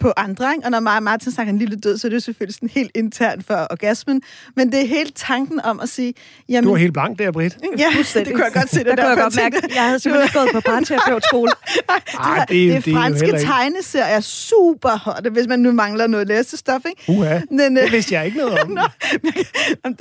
[0.02, 0.52] på andre.
[0.52, 0.66] Ikke?
[0.66, 3.68] Og når Martin snakker en lille død, så er det selvfølgelig sådan helt internt for
[3.70, 4.22] orgasmen.
[4.56, 6.14] Men det er helt tanken om at sige...
[6.50, 7.58] Jamen, du er helt blank der, Britt.
[7.78, 7.88] Ja,
[8.20, 8.78] det kunne jeg godt se.
[8.78, 9.76] Det der, der kunne jeg godt mærke.
[9.76, 11.52] Jeg havde simpelthen ikke gået på parterapeutskole.
[12.20, 16.08] Nej, det, det, det, er franske det tegneserier er super hot, hvis man nu mangler
[16.08, 16.82] noget læsestof.
[16.90, 17.20] Ikke?
[17.20, 18.70] Uha, Men, det vidste jeg ikke noget om.
[18.78, 18.82] Nå,
[19.86, 19.98] det,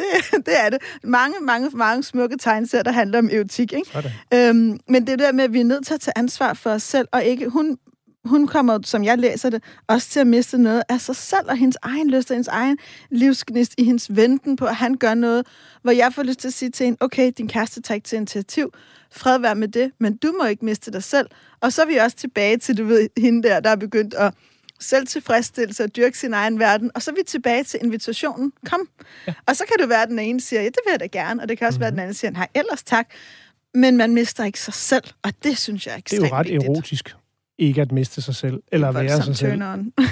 [0.47, 0.79] det er det.
[1.05, 3.73] Mange, mange, mange smukke tegneserier, der handler om erotik.
[3.73, 4.11] Ikke?
[4.35, 6.71] Øhm, men det er der med, at vi er nødt til at tage ansvar for
[6.71, 7.49] os selv, og ikke...
[7.49, 7.77] Hun,
[8.25, 11.57] hun kommer, som jeg læser det, også til at miste noget af sig selv og
[11.57, 12.79] hendes egen lyst og hendes egen
[13.11, 15.47] livsgnist i hendes venten på, at han gør noget,
[15.83, 18.17] hvor jeg får lyst til at sige til hende, okay, din kæreste tager ikke til
[18.17, 18.73] initiativ,
[19.13, 21.27] fred være med det, men du må ikke miste dig selv.
[21.61, 24.35] Og så er vi også tilbage til, du ved, hende der, der er begyndt at
[24.81, 26.91] selvtilfredsstillelse og dyrke sin egen verden.
[26.95, 28.53] Og så er vi tilbage til invitationen.
[28.67, 28.89] Kom.
[29.27, 29.35] Ja.
[29.47, 31.43] Og så kan det være, at den ene siger, ja, det vil jeg da gerne.
[31.43, 31.81] Og det kan også mm-hmm.
[31.81, 33.09] være, at den anden siger, nej, ellers tak.
[33.75, 36.37] Men man mister ikke sig selv, og det synes jeg er ekstremt Det er jo
[36.37, 36.71] ret vigtigt.
[36.71, 37.17] erotisk
[37.61, 39.63] ikke at miste sig selv, eller være sig selv.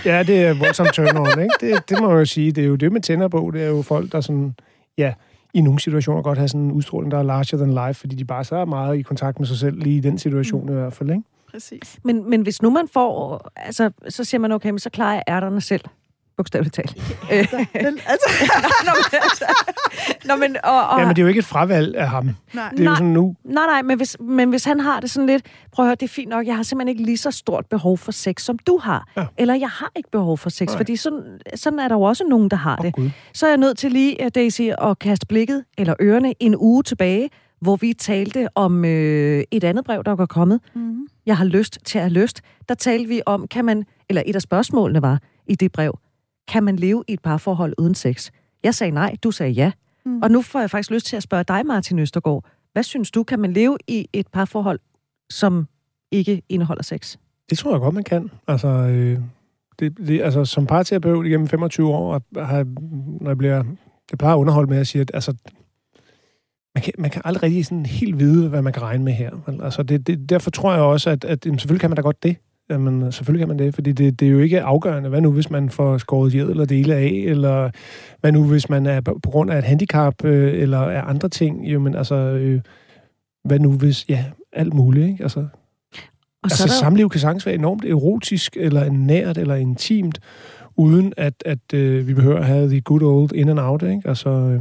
[0.04, 1.54] Ja, det er voldsomt turn-on, ikke?
[1.60, 2.52] Det, det må jeg jo sige.
[2.52, 3.50] Det er jo det med tænder på.
[3.54, 4.54] Det er jo folk, der sådan,
[4.98, 5.14] ja,
[5.54, 8.24] i nogle situationer godt have sådan en udstråling, der er larger than life, fordi de
[8.24, 10.72] bare så er meget i kontakt med sig selv, lige i den situation mm.
[10.72, 11.22] i hvert fald, ikke?
[11.50, 11.98] Præcis.
[12.04, 15.22] Men, men hvis nu man får, altså, så siger man, okay, men så klarer jeg
[15.28, 15.84] ærterne selv
[16.38, 16.96] bogstaveligt talt.
[17.30, 17.56] Ja, altså.
[18.86, 19.44] nå, men, altså,
[20.24, 22.30] nå, men, og, og, ja, men det er jo ikke et fravalg af ham.
[22.54, 22.70] Nej.
[22.70, 23.34] Det er nej, jo sådan nu.
[23.44, 26.02] Nej, nej, men hvis, men hvis han har det sådan lidt, prøv at høre, det
[26.02, 28.78] er fint nok, jeg har simpelthen ikke lige så stort behov for sex, som du
[28.82, 29.08] har.
[29.16, 29.26] Ja.
[29.38, 30.76] Eller jeg har ikke behov for sex, nej.
[30.76, 32.94] fordi sådan, sådan er der jo også nogen, der har oh, det.
[32.94, 33.10] God.
[33.34, 36.82] Så er jeg nødt til lige, øh, Daisy, at kaste blikket eller ørerne en uge
[36.82, 37.30] tilbage,
[37.60, 40.60] hvor vi talte om øh, et andet brev, der var kommet.
[40.74, 41.06] Mm-hmm.
[41.26, 42.40] Jeg har lyst til at have lyst.
[42.68, 45.98] Der talte vi om, kan man, eller et af spørgsmålene var i det brev,
[46.48, 48.30] kan man leve i et parforhold uden sex?
[48.62, 49.72] Jeg sagde nej, du sagde ja.
[50.04, 50.22] Mm.
[50.22, 52.44] Og nu får jeg faktisk lyst til at spørge dig, Martin Østergaard.
[52.72, 54.80] Hvad synes du, kan man leve i et parforhold,
[55.30, 55.66] som
[56.10, 57.16] ikke indeholder sex?
[57.50, 58.30] Det tror jeg godt, man kan.
[58.46, 59.18] Altså, øh,
[59.78, 62.64] det, det, altså som parterapeut igennem 25 år, har,
[63.22, 63.62] når jeg bliver,
[64.10, 65.34] det plejer at underholde med at sige, at altså,
[66.74, 69.30] man kan, man kan aldrig rigtig sådan helt vide, hvad man kan regne med her.
[69.62, 72.22] Altså, det, det, derfor tror jeg også, at, at jamen, selvfølgelig kan man da godt
[72.22, 72.36] det.
[72.70, 75.08] Jamen, selvfølgelig kan man det, fordi det, det er jo ikke afgørende.
[75.08, 77.70] Hvad nu, hvis man får skåret hjed eller dele af, eller
[78.20, 81.66] hvad nu, hvis man er på grund af et handicap, øh, eller af andre ting.
[81.66, 82.60] Jo, men altså, øh,
[83.44, 85.22] hvad nu, hvis, ja, alt muligt, ikke?
[85.22, 85.46] Altså, og
[86.44, 86.72] altså, der...
[86.72, 90.20] samliv kan sagtens være enormt erotisk, eller nært, eller intimt,
[90.76, 94.02] uden at, at øh, vi behøver at have the good old in and out, ikke?
[94.04, 94.60] Altså, øh,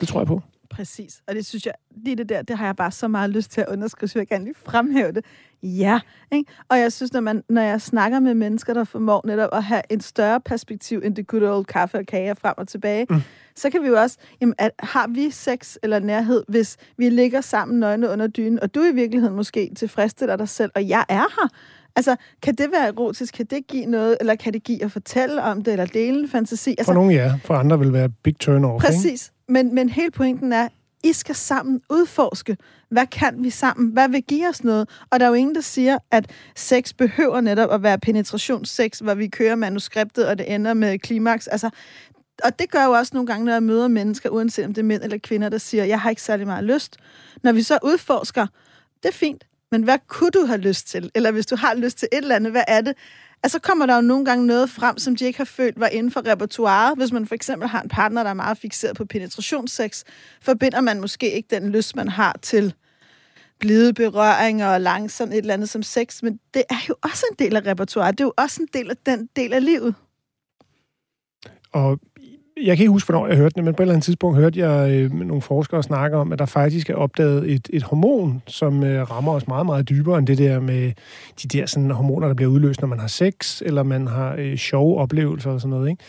[0.00, 0.42] det tror jeg på.
[0.70, 1.22] Præcis.
[1.26, 3.60] Og det synes jeg, lige det der, det har jeg bare så meget lyst til
[3.60, 5.24] at underskrive, så jeg kan lige fremhæve det.
[5.62, 6.00] Ja.
[6.32, 6.52] Ikke?
[6.68, 9.82] Og jeg synes, når, man, når jeg snakker med mennesker, der formår netop at have
[9.90, 13.20] en større perspektiv end det good old kaffe og kage frem og tilbage, mm.
[13.56, 17.40] så kan vi jo også, jamen, at, har vi sex eller nærhed, hvis vi ligger
[17.40, 21.40] sammen nøgne under dynen, og du i virkeligheden måske tilfredsstiller dig selv, og jeg er
[21.40, 21.48] her,
[21.98, 23.34] Altså, kan det være erotisk?
[23.34, 24.16] Kan det give noget?
[24.20, 26.70] Eller kan det give at fortælle om det, eller dele en fantasi?
[26.70, 28.84] Altså, for nogle ja, for andre vil være big turn off.
[28.84, 29.32] Præcis.
[29.48, 30.68] Men, men hele pointen er,
[31.04, 32.56] I skal sammen udforske,
[32.90, 33.92] hvad kan vi sammen?
[33.92, 34.88] Hvad vil give os noget?
[35.10, 39.14] Og der er jo ingen, der siger, at sex behøver netop at være penetrationssex, hvor
[39.14, 41.46] vi kører manuskriptet, og det ender med klimaks.
[41.46, 41.70] Altså,
[42.44, 44.86] og det gør jo også nogle gange, når jeg møder mennesker, uanset om det er
[44.86, 46.96] mænd eller kvinder, der siger, jeg har ikke særlig meget lyst.
[47.42, 48.46] Når vi så udforsker,
[49.02, 51.10] det er fint, men hvad kunne du have lyst til?
[51.14, 52.96] Eller hvis du har lyst til et eller andet, hvad er det?
[53.42, 56.12] Altså kommer der jo nogle gange noget frem, som de ikke har følt var inden
[56.12, 56.98] for repertoireet.
[56.98, 60.04] Hvis man for eksempel har en partner, der er meget fixeret på penetrationssex,
[60.42, 62.74] forbinder man måske ikke den lyst, man har til
[63.60, 67.36] blide berøringer og langsomt et eller andet som sex, men det er jo også en
[67.38, 68.18] del af repertoireet.
[68.18, 69.94] Det er jo også en del af den del af livet.
[71.72, 72.00] Og
[72.64, 74.60] jeg kan ikke huske, hvornår jeg hørte det, men på et eller andet tidspunkt hørte
[74.60, 78.84] jeg øh, nogle forskere snakke om, at der faktisk er opdaget et, et hormon, som
[78.84, 80.92] øh, rammer os meget, meget dybere end det der med
[81.42, 84.56] de der sådan, hormoner, der bliver udløst, når man har sex, eller man har øh,
[84.56, 85.90] sjove oplevelser og sådan noget.
[85.90, 86.02] Ikke?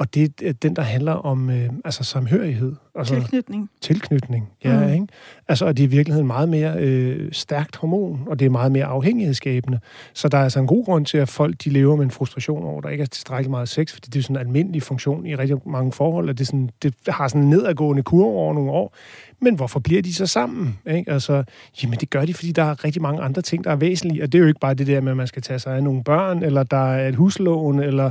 [0.00, 2.76] Og det er den, der handler om øh, altså samhørighed.
[2.94, 3.70] Altså, tilknytning.
[3.80, 4.86] Tilknytning, ja.
[4.86, 4.92] Mm.
[4.92, 5.06] Ikke?
[5.48, 8.72] Altså, og det er i virkeligheden meget mere øh, stærkt hormon, og det er meget
[8.72, 9.80] mere afhængighedsskabende.
[10.14, 12.64] Så der er altså en god grund til, at folk de lever med en frustration
[12.64, 15.26] over, at der ikke er tilstrækkeligt meget sex, fordi det er sådan en almindelig funktion
[15.26, 18.70] i rigtig mange forhold, at det, sådan, det har sådan en nedadgående kurve over nogle
[18.70, 18.94] år.
[19.40, 20.78] Men hvorfor bliver de så sammen?
[20.90, 21.12] Ikke?
[21.12, 21.44] Altså,
[21.82, 24.32] jamen det gør de, fordi der er rigtig mange andre ting, der er væsentlige, og
[24.32, 26.04] det er jo ikke bare det der med, at man skal tage sig af nogle
[26.04, 28.10] børn, eller der er et huslån, eller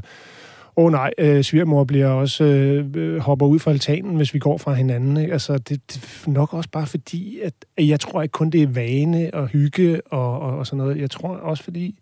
[0.80, 4.40] åh oh, nej, øh, svigermor bliver også øh, øh, hopper ud fra altanen, hvis vi
[4.40, 5.18] går fra hinanden.
[5.18, 5.34] Ikke?
[5.34, 8.64] Altså, det, det er nok også bare fordi, at, at jeg tror ikke kun det
[8.64, 10.98] er vane og hygge og, og, og sådan noget.
[10.98, 12.00] Jeg tror også fordi,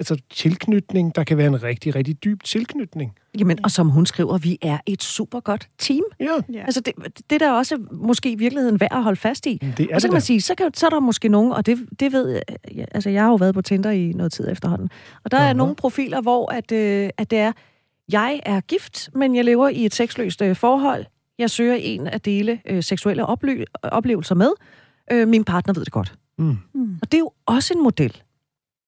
[0.00, 3.12] altså tilknytning, der kan være en rigtig, rigtig dyb tilknytning.
[3.38, 6.02] Jamen, og som hun skriver, vi er et super godt team.
[6.20, 6.60] Ja.
[6.64, 6.94] Altså, det,
[7.30, 9.72] det der også måske i virkeligheden værd at holde fast i.
[9.76, 11.66] Det er og så kan man sige, så, kan, så er der måske nogen, og
[11.66, 12.28] det, det ved
[12.74, 14.90] jeg, altså jeg har jo været på Tinder i noget tid efterhånden,
[15.24, 15.42] og der uh-huh.
[15.42, 17.52] er nogle profiler, hvor at, øh, at det er,
[18.12, 21.04] jeg er gift, men jeg lever i et sexløst øh, forhold.
[21.38, 24.50] Jeg søger en at dele øh, seksuelle oply- oplevelser med.
[25.12, 26.14] Øh, min partner ved det godt.
[26.38, 26.56] Mm.
[26.74, 26.98] Mm.
[27.02, 28.22] Og det er jo også en model.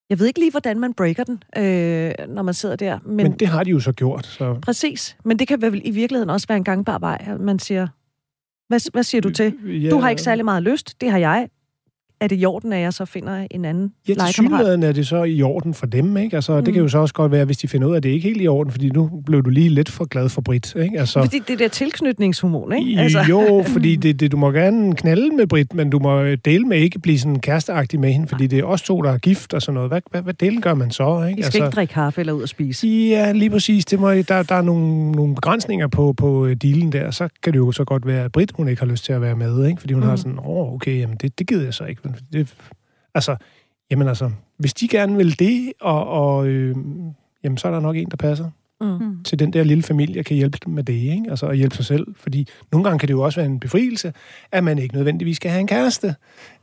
[0.09, 2.99] Jeg ved ikke lige, hvordan man breaker den, øh, når man sidder der.
[3.05, 4.25] Men, men det har de jo så gjort.
[4.25, 4.59] Så.
[4.61, 5.17] Præcis.
[5.25, 7.37] Men det kan vel i virkeligheden også være en gangbar vej.
[7.39, 7.87] Man siger,
[8.67, 9.53] hvad, hvad siger du til?
[9.83, 11.49] Ja, du har ikke særlig meget lyst, det har jeg
[12.21, 15.07] er det i orden, at jeg så finder en anden Ja, til synligheden er det
[15.07, 16.35] så i orden for dem, ikke?
[16.35, 16.65] Altså, mm.
[16.65, 18.27] det kan jo så også godt være, hvis de finder ud af, at det ikke
[18.27, 20.99] er helt i orden, fordi nu blev du lige lidt for glad for Brit, ikke?
[20.99, 23.01] Altså, fordi det der tilknytningshormon, ikke?
[23.01, 23.19] Altså.
[23.29, 26.77] Jo, fordi det, det, du må gerne knalde med Brit, men du må dele med
[26.77, 29.61] ikke blive sådan kæresteagtig med hende, fordi det er også to, der er gift og
[29.61, 29.89] sådan noget.
[29.89, 31.39] Hvad, hvad, hvad delen gør man så, ikke?
[31.39, 32.87] I skal altså, ikke drikke kaffe eller ud og spise.
[32.87, 33.85] Ja, lige præcis.
[33.85, 37.11] Det må, der, der er nogle, nogle begrænsninger på, på dealen der.
[37.11, 39.21] Så kan det jo så godt være, at Brit, hun ikke har lyst til at
[39.21, 39.81] være med, ikke?
[39.81, 40.09] Fordi hun mm.
[40.09, 42.01] har sådan, åh, oh, okay, jamen det, det gider jeg så ikke.
[42.33, 42.55] Det,
[43.13, 43.35] Altså,
[43.91, 46.75] jamen altså, hvis de gerne vil det, og, og øh,
[47.43, 48.49] jamen, så er der nok en, der passer.
[48.81, 49.23] mm.
[49.23, 51.25] til den der lille familie kan hjælpe dem med det, ikke?
[51.29, 52.07] Altså at hjælpe sig selv.
[52.17, 54.13] Fordi nogle gange kan det jo også være en befrielse,
[54.51, 56.15] at man ikke nødvendigvis skal have en kæreste.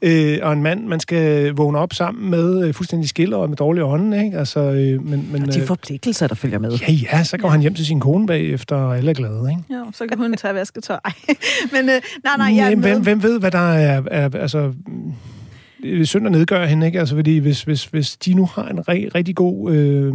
[0.03, 3.57] Øh, og en mand, man skal vågne op sammen med øh, fuldstændig skiller og med
[3.57, 4.39] dårlige ånden, ikke?
[4.39, 6.73] Altså, øh, men, men, og de øh, forpligtelser, der følger med.
[6.73, 9.75] Ja, ja, så går han hjem til sin kone bagefter, og alle er glade, ikke?
[9.75, 10.99] Jo, så kan hun tage vasketøj.
[11.75, 12.77] men øh, nej, nej, jeg er.
[12.77, 14.73] Hvem, hvem ved, hvad der er, er altså er
[16.05, 17.01] synd at nedgøre hende, ikke?
[17.01, 20.14] Altså, fordi hvis, hvis, hvis de nu har en re, rigtig god øh,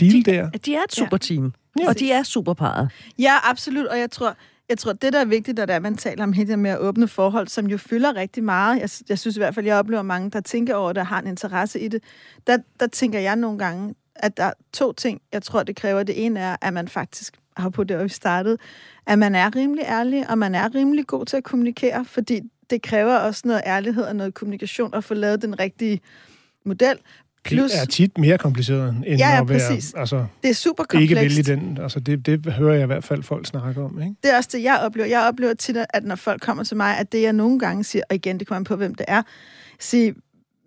[0.00, 0.50] deal de, der...
[0.50, 1.88] De er et superteam, ja.
[1.88, 2.90] og de er superparet.
[3.18, 4.36] Ja, absolut, og jeg tror,
[4.68, 6.78] jeg tror, det, der er vigtigt, når det er, man taler om det med at
[6.78, 8.80] åbne forhold, som jo fylder rigtig meget.
[8.80, 11.26] Jeg, jeg synes i hvert fald, jeg oplever mange, der tænker over det, har en
[11.26, 12.02] interesse i det.
[12.46, 16.02] Der, der tænker jeg nogle gange, at der er to ting, jeg tror, det kræver.
[16.02, 18.58] Det ene er, at man faktisk har på det, og vi startede,
[19.06, 22.40] at man er rimelig ærlig, og man er rimelig god til at kommunikere, fordi
[22.70, 26.00] det kræver også noget ærlighed og noget kommunikation at få lavet den rigtige
[26.64, 26.96] model.
[27.44, 29.58] Plus, det er tit mere kompliceret end ja, ja, at være...
[29.58, 29.94] Præcis.
[29.94, 31.10] Altså, det er super komplekst.
[31.10, 31.78] Ikke vælge den.
[31.82, 34.02] Altså, det, det hører jeg i hvert fald folk snakke om.
[34.02, 34.14] Ikke?
[34.22, 35.08] Det er også det, jeg oplever.
[35.08, 38.02] Jeg oplever tit, at når folk kommer til mig, at det jeg nogle gange siger,
[38.10, 39.22] og igen, det kommer på, hvem det er,
[39.80, 40.12] siger,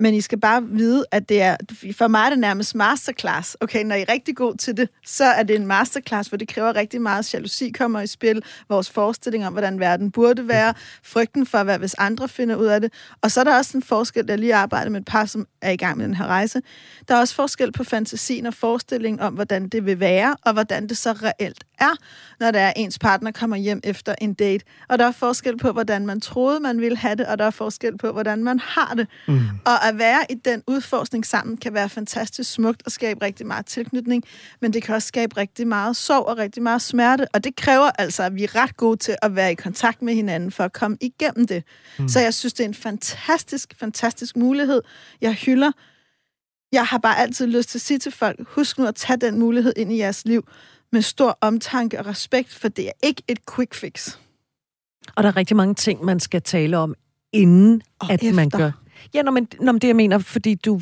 [0.02, 1.58] men I skal bare vide, at det er,
[1.98, 3.58] for mig er det nærmest masterclass.
[3.60, 6.48] Okay, når I er rigtig god til det, så er det en masterclass, hvor det
[6.48, 10.74] kræver rigtig meget jalousi kommer i spil, vores forestilling om, hvordan verden burde være,
[11.04, 12.94] frygten for, hvad hvis andre finder ud af det.
[13.22, 15.72] Og så er der også en forskel, der lige arbejder med et par, som er
[15.72, 16.62] i gang med den her rejse.
[17.08, 20.88] Der er også forskel på fantasien og forestillingen om, hvordan det vil være, og hvordan
[20.88, 21.96] det så reelt er,
[22.40, 24.66] når der er ens partner kommer hjem efter en date.
[24.90, 27.52] Og der er forskel på, hvordan man troede, man ville have det, og der er
[27.52, 29.08] forskel på, hvordan man har det.
[29.28, 29.40] Mm.
[29.66, 33.66] Og at være i den udforskning sammen kan være fantastisk smukt og skabe rigtig meget
[33.66, 34.24] tilknytning,
[34.62, 37.92] men det kan også skabe rigtig meget sorg og rigtig meget smerte, og det kræver
[38.00, 40.74] altså, at vi er ret gode til at være i kontakt med hinanden for at
[40.74, 41.64] komme igennem det.
[42.00, 42.08] Mm.
[42.08, 44.82] Så jeg synes, det er en fantastisk, fantastisk mulighed.
[45.22, 45.72] Jeg hylder
[46.72, 49.40] jeg har bare altid lyst til at sige til folk, husk nu at tage den
[49.40, 50.48] mulighed ind i jeres liv
[50.92, 54.18] med stor omtanke og respekt, for det er ikke et quick fix.
[55.16, 56.96] Og der er rigtig mange ting, man skal tale om,
[57.34, 58.36] inden og at efter.
[58.36, 58.72] man gør
[59.14, 60.82] Ja, når man, når det jeg mener, fordi du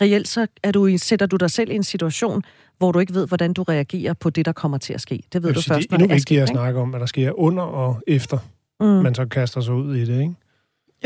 [0.00, 2.42] reelt så er du, sætter du dig selv i en situation,
[2.78, 5.22] hvor du ikke ved, hvordan du reagerer på det, der kommer til at ske.
[5.32, 7.62] Det ved du først, når det er vigtigt at snakke om, hvad der sker under
[7.62, 8.38] og efter,
[8.80, 8.86] mm.
[8.86, 10.34] man så kaster sig ud i det, ikke?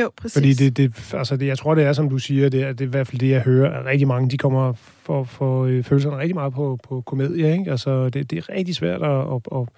[0.00, 0.34] Jo, præcis.
[0.34, 2.80] Fordi det, det, altså det, jeg tror, det er, som du siger, det er, det
[2.80, 5.84] er i hvert fald det, jeg hører, at rigtig mange, de kommer for, for øh,
[5.84, 7.70] følelserne rigtig meget på, på komedie, ikke?
[7.70, 9.68] Altså, det, det er rigtig svært at, at, at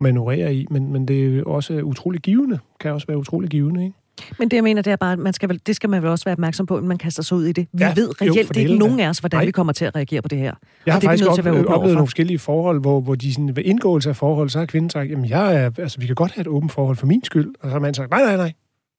[0.00, 3.96] manøvrere i, men, men det er også utrolig givende, kan også være utrolig givende, ikke?
[4.38, 6.10] Men det, jeg mener, det er bare, at man skal vel, det skal man vel
[6.10, 7.68] også være opmærksom på, at man kaster sig ud i det.
[7.72, 9.44] Vi ja, ved reelt jo, det ikke nogen af os, hvordan Nej.
[9.44, 10.54] vi kommer til at reagere på det her.
[10.86, 14.08] Jeg har det faktisk op, oplevet nogle forskellige forhold, hvor, hvor de sådan, ved indgåelse
[14.08, 16.46] af forhold, så har kvinden sagt, jamen jeg er, altså, vi kan godt have et
[16.46, 17.54] åbent forhold for min skyld.
[17.60, 18.52] Og så har man sagt, nej, nej, nej,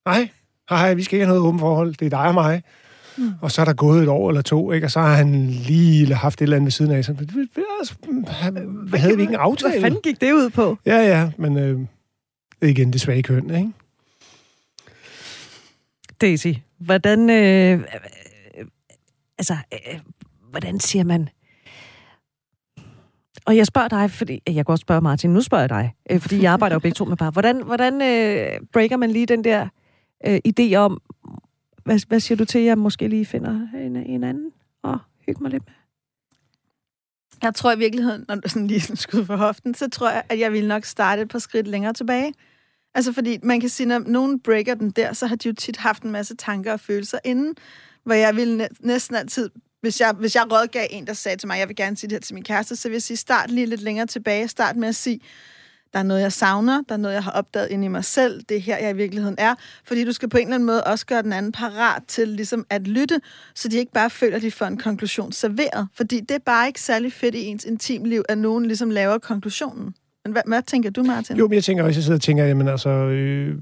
[0.05, 0.29] nej,
[0.75, 2.63] hej, vi skal ikke have noget åbent forhold, det er dig og mig.
[3.17, 3.31] Mm.
[3.41, 4.87] Og så er der gået et år eller to, ikke?
[4.87, 7.05] og så har han lige haft et eller andet ved siden af.
[7.05, 7.13] Så,
[8.89, 9.71] hvad havde vi ikke en aftale?
[9.71, 10.77] Hvad fanden gik det ud på?
[10.85, 11.79] Ja, ja, men øh,
[12.61, 13.71] igen det svage køn, ikke?
[16.21, 16.47] Daisy,
[16.77, 17.83] hvordan, øh,
[19.37, 19.99] altså, øh,
[20.49, 21.29] hvordan siger man...
[23.45, 26.19] Og jeg spørger dig, fordi jeg kan også spørge Martin, nu spørger jeg dig, øh,
[26.19, 27.31] fordi jeg arbejder jo begge to med par.
[27.31, 29.67] Hvordan, hvordan øh, breaker man lige den der
[30.27, 31.01] øh, idé om,
[31.83, 34.51] hvad, hvad siger du til, at jeg måske lige finder en, en anden
[34.83, 35.73] og hygge mig lidt med?
[37.41, 40.39] Jeg tror i virkeligheden, når du sådan lige skud for hoften, så tror jeg, at
[40.39, 42.33] jeg vil nok starte et par skridt længere tilbage.
[42.95, 45.77] Altså fordi man kan sige, når nogen breaker den der, så har de jo tit
[45.77, 47.55] haft en masse tanker og følelser inden,
[48.03, 49.49] hvor jeg ville næsten altid,
[49.81, 52.15] hvis jeg, hvis jeg rådgav en, der sagde til mig, jeg vil gerne sige det
[52.15, 54.87] her til min kæreste, så vil jeg sige, start lige lidt længere tilbage, start med
[54.87, 55.19] at sige,
[55.93, 58.41] der er noget, jeg savner, der er noget, jeg har opdaget ind i mig selv,
[58.49, 59.55] det er her, jeg i virkeligheden er.
[59.83, 62.65] Fordi du skal på en eller anden måde også gøre den anden parat til ligesom
[62.69, 63.21] at lytte,
[63.55, 65.87] så de ikke bare føler, at de får en konklusion serveret.
[65.93, 69.93] Fordi det er bare ikke særlig fedt i ens intimliv, at nogen ligesom laver konklusionen.
[70.25, 71.37] Men hvad, hvad tænker du, Martin?
[71.37, 73.55] Jo, men jeg tænker også, jeg sidder og tænker, jamen altså, øh,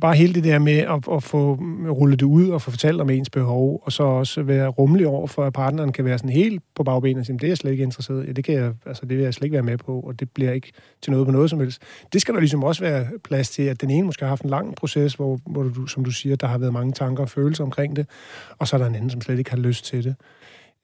[0.00, 1.54] bare hele det der med at, at få
[1.90, 5.26] rullet det ud og få fortalt om ens behov, og så også være rummelig over
[5.26, 7.70] for, at partneren kan være sådan helt på bagbenet og sige, det er jeg slet
[7.70, 10.00] ikke interesseret i, det, kan jeg, altså, det vil jeg slet ikke være med på,
[10.00, 11.82] og det bliver ikke til noget på noget som helst.
[12.12, 14.50] Det skal der ligesom også være plads til, at den ene måske har haft en
[14.50, 17.64] lang proces, hvor, hvor du, som du siger, der har været mange tanker og følelser
[17.64, 18.06] omkring det,
[18.58, 20.14] og så er der en anden, som slet ikke har lyst til det.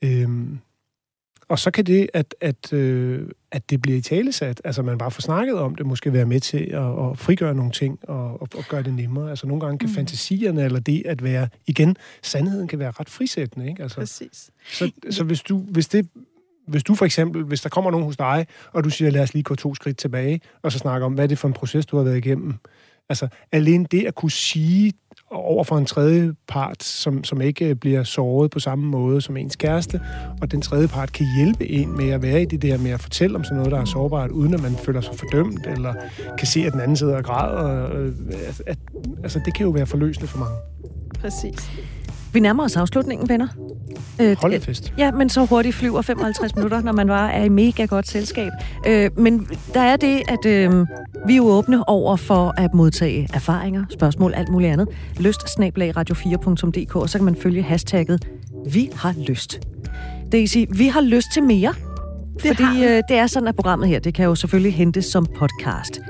[0.05, 0.59] Øhm,
[1.53, 5.11] og så kan det, at, at, øh, at det bliver i talesat, altså man bare
[5.11, 8.49] får snakket om det, måske være med til at, at frigøre nogle ting og, og,
[8.55, 9.31] og gøre det nemmere.
[9.31, 9.95] Altså nogle gange kan mm.
[9.95, 13.69] fantasierne, eller det at være, igen, sandheden kan være ret frisættende.
[13.69, 13.83] Ikke?
[13.83, 14.51] Altså, Præcis.
[14.73, 16.09] Så, så hvis, du, hvis det
[16.67, 19.35] hvis du for eksempel, hvis der kommer nogen hos dig, og du siger, lad os
[19.35, 21.87] lige gå to skridt tilbage, og så snakke om, hvad er det for en proces,
[21.87, 22.55] du har været igennem.
[23.09, 24.93] Altså, alene det at kunne sige
[25.33, 29.37] over for en tredje part, som, som ikke øh, bliver såret på samme måde som
[29.37, 30.01] ens kæreste,
[30.41, 33.01] og den tredje part kan hjælpe en med at være i det der med at
[33.01, 35.95] fortælle om sådan noget, der er sårbart, uden at man føler sig fordømt, eller
[36.39, 37.87] kan se, at den anden sidder og græder.
[37.87, 38.79] At, at,
[39.23, 40.57] altså, det kan jo være forløsende for mange.
[41.21, 41.71] Præcis.
[42.33, 43.49] Vi nærmer os afslutningen, venner.
[44.21, 44.93] Øh, fest.
[44.99, 48.53] Ja, men så hurtigt flyver 55 minutter, når man var er i mega godt selskab.
[48.87, 50.87] Øh, men der er det, at øh,
[51.27, 54.89] vi er jo åbne over for at modtage erfaringer, spørgsmål, alt muligt andet.
[55.21, 55.41] Lyst
[55.97, 58.29] radio4.dk, og så kan man følge hashtagget
[58.73, 59.61] Vi har lyst.
[60.33, 61.75] Daisy, vi har lyst til mere.
[62.43, 65.27] Det fordi øh, det er sådan, at programmet her, det kan jo selvfølgelig hentes som
[65.39, 66.01] podcast.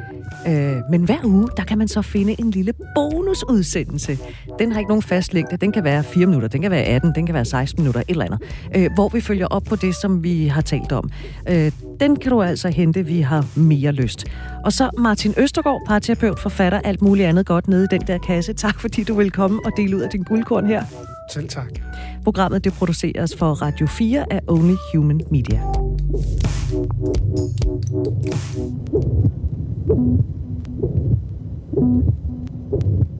[0.49, 4.19] Øh, men hver uge, der kan man så finde en lille bonusudsendelse.
[4.59, 5.57] Den har ikke nogen fast længde.
[5.57, 8.07] Den kan være 4 minutter, den kan være 18, den kan være 16 minutter, et
[8.09, 8.41] eller andet.
[8.77, 11.11] Øh, hvor vi følger op på det, som vi har talt om.
[11.49, 14.25] Øh, den kan du altså hente, vi har mere lyst.
[14.65, 18.53] Og så Martin Østergaard, parterapeut, forfatter, alt muligt andet godt nede i den der kasse.
[18.53, 20.85] Tak fordi du vil komme og dele ud af din guldkorn her.
[21.33, 21.71] Selv tak.
[22.25, 25.63] Programmet det produceres for Radio 4 af Only Human Media.
[29.85, 30.21] Thank
[31.77, 33.12] you.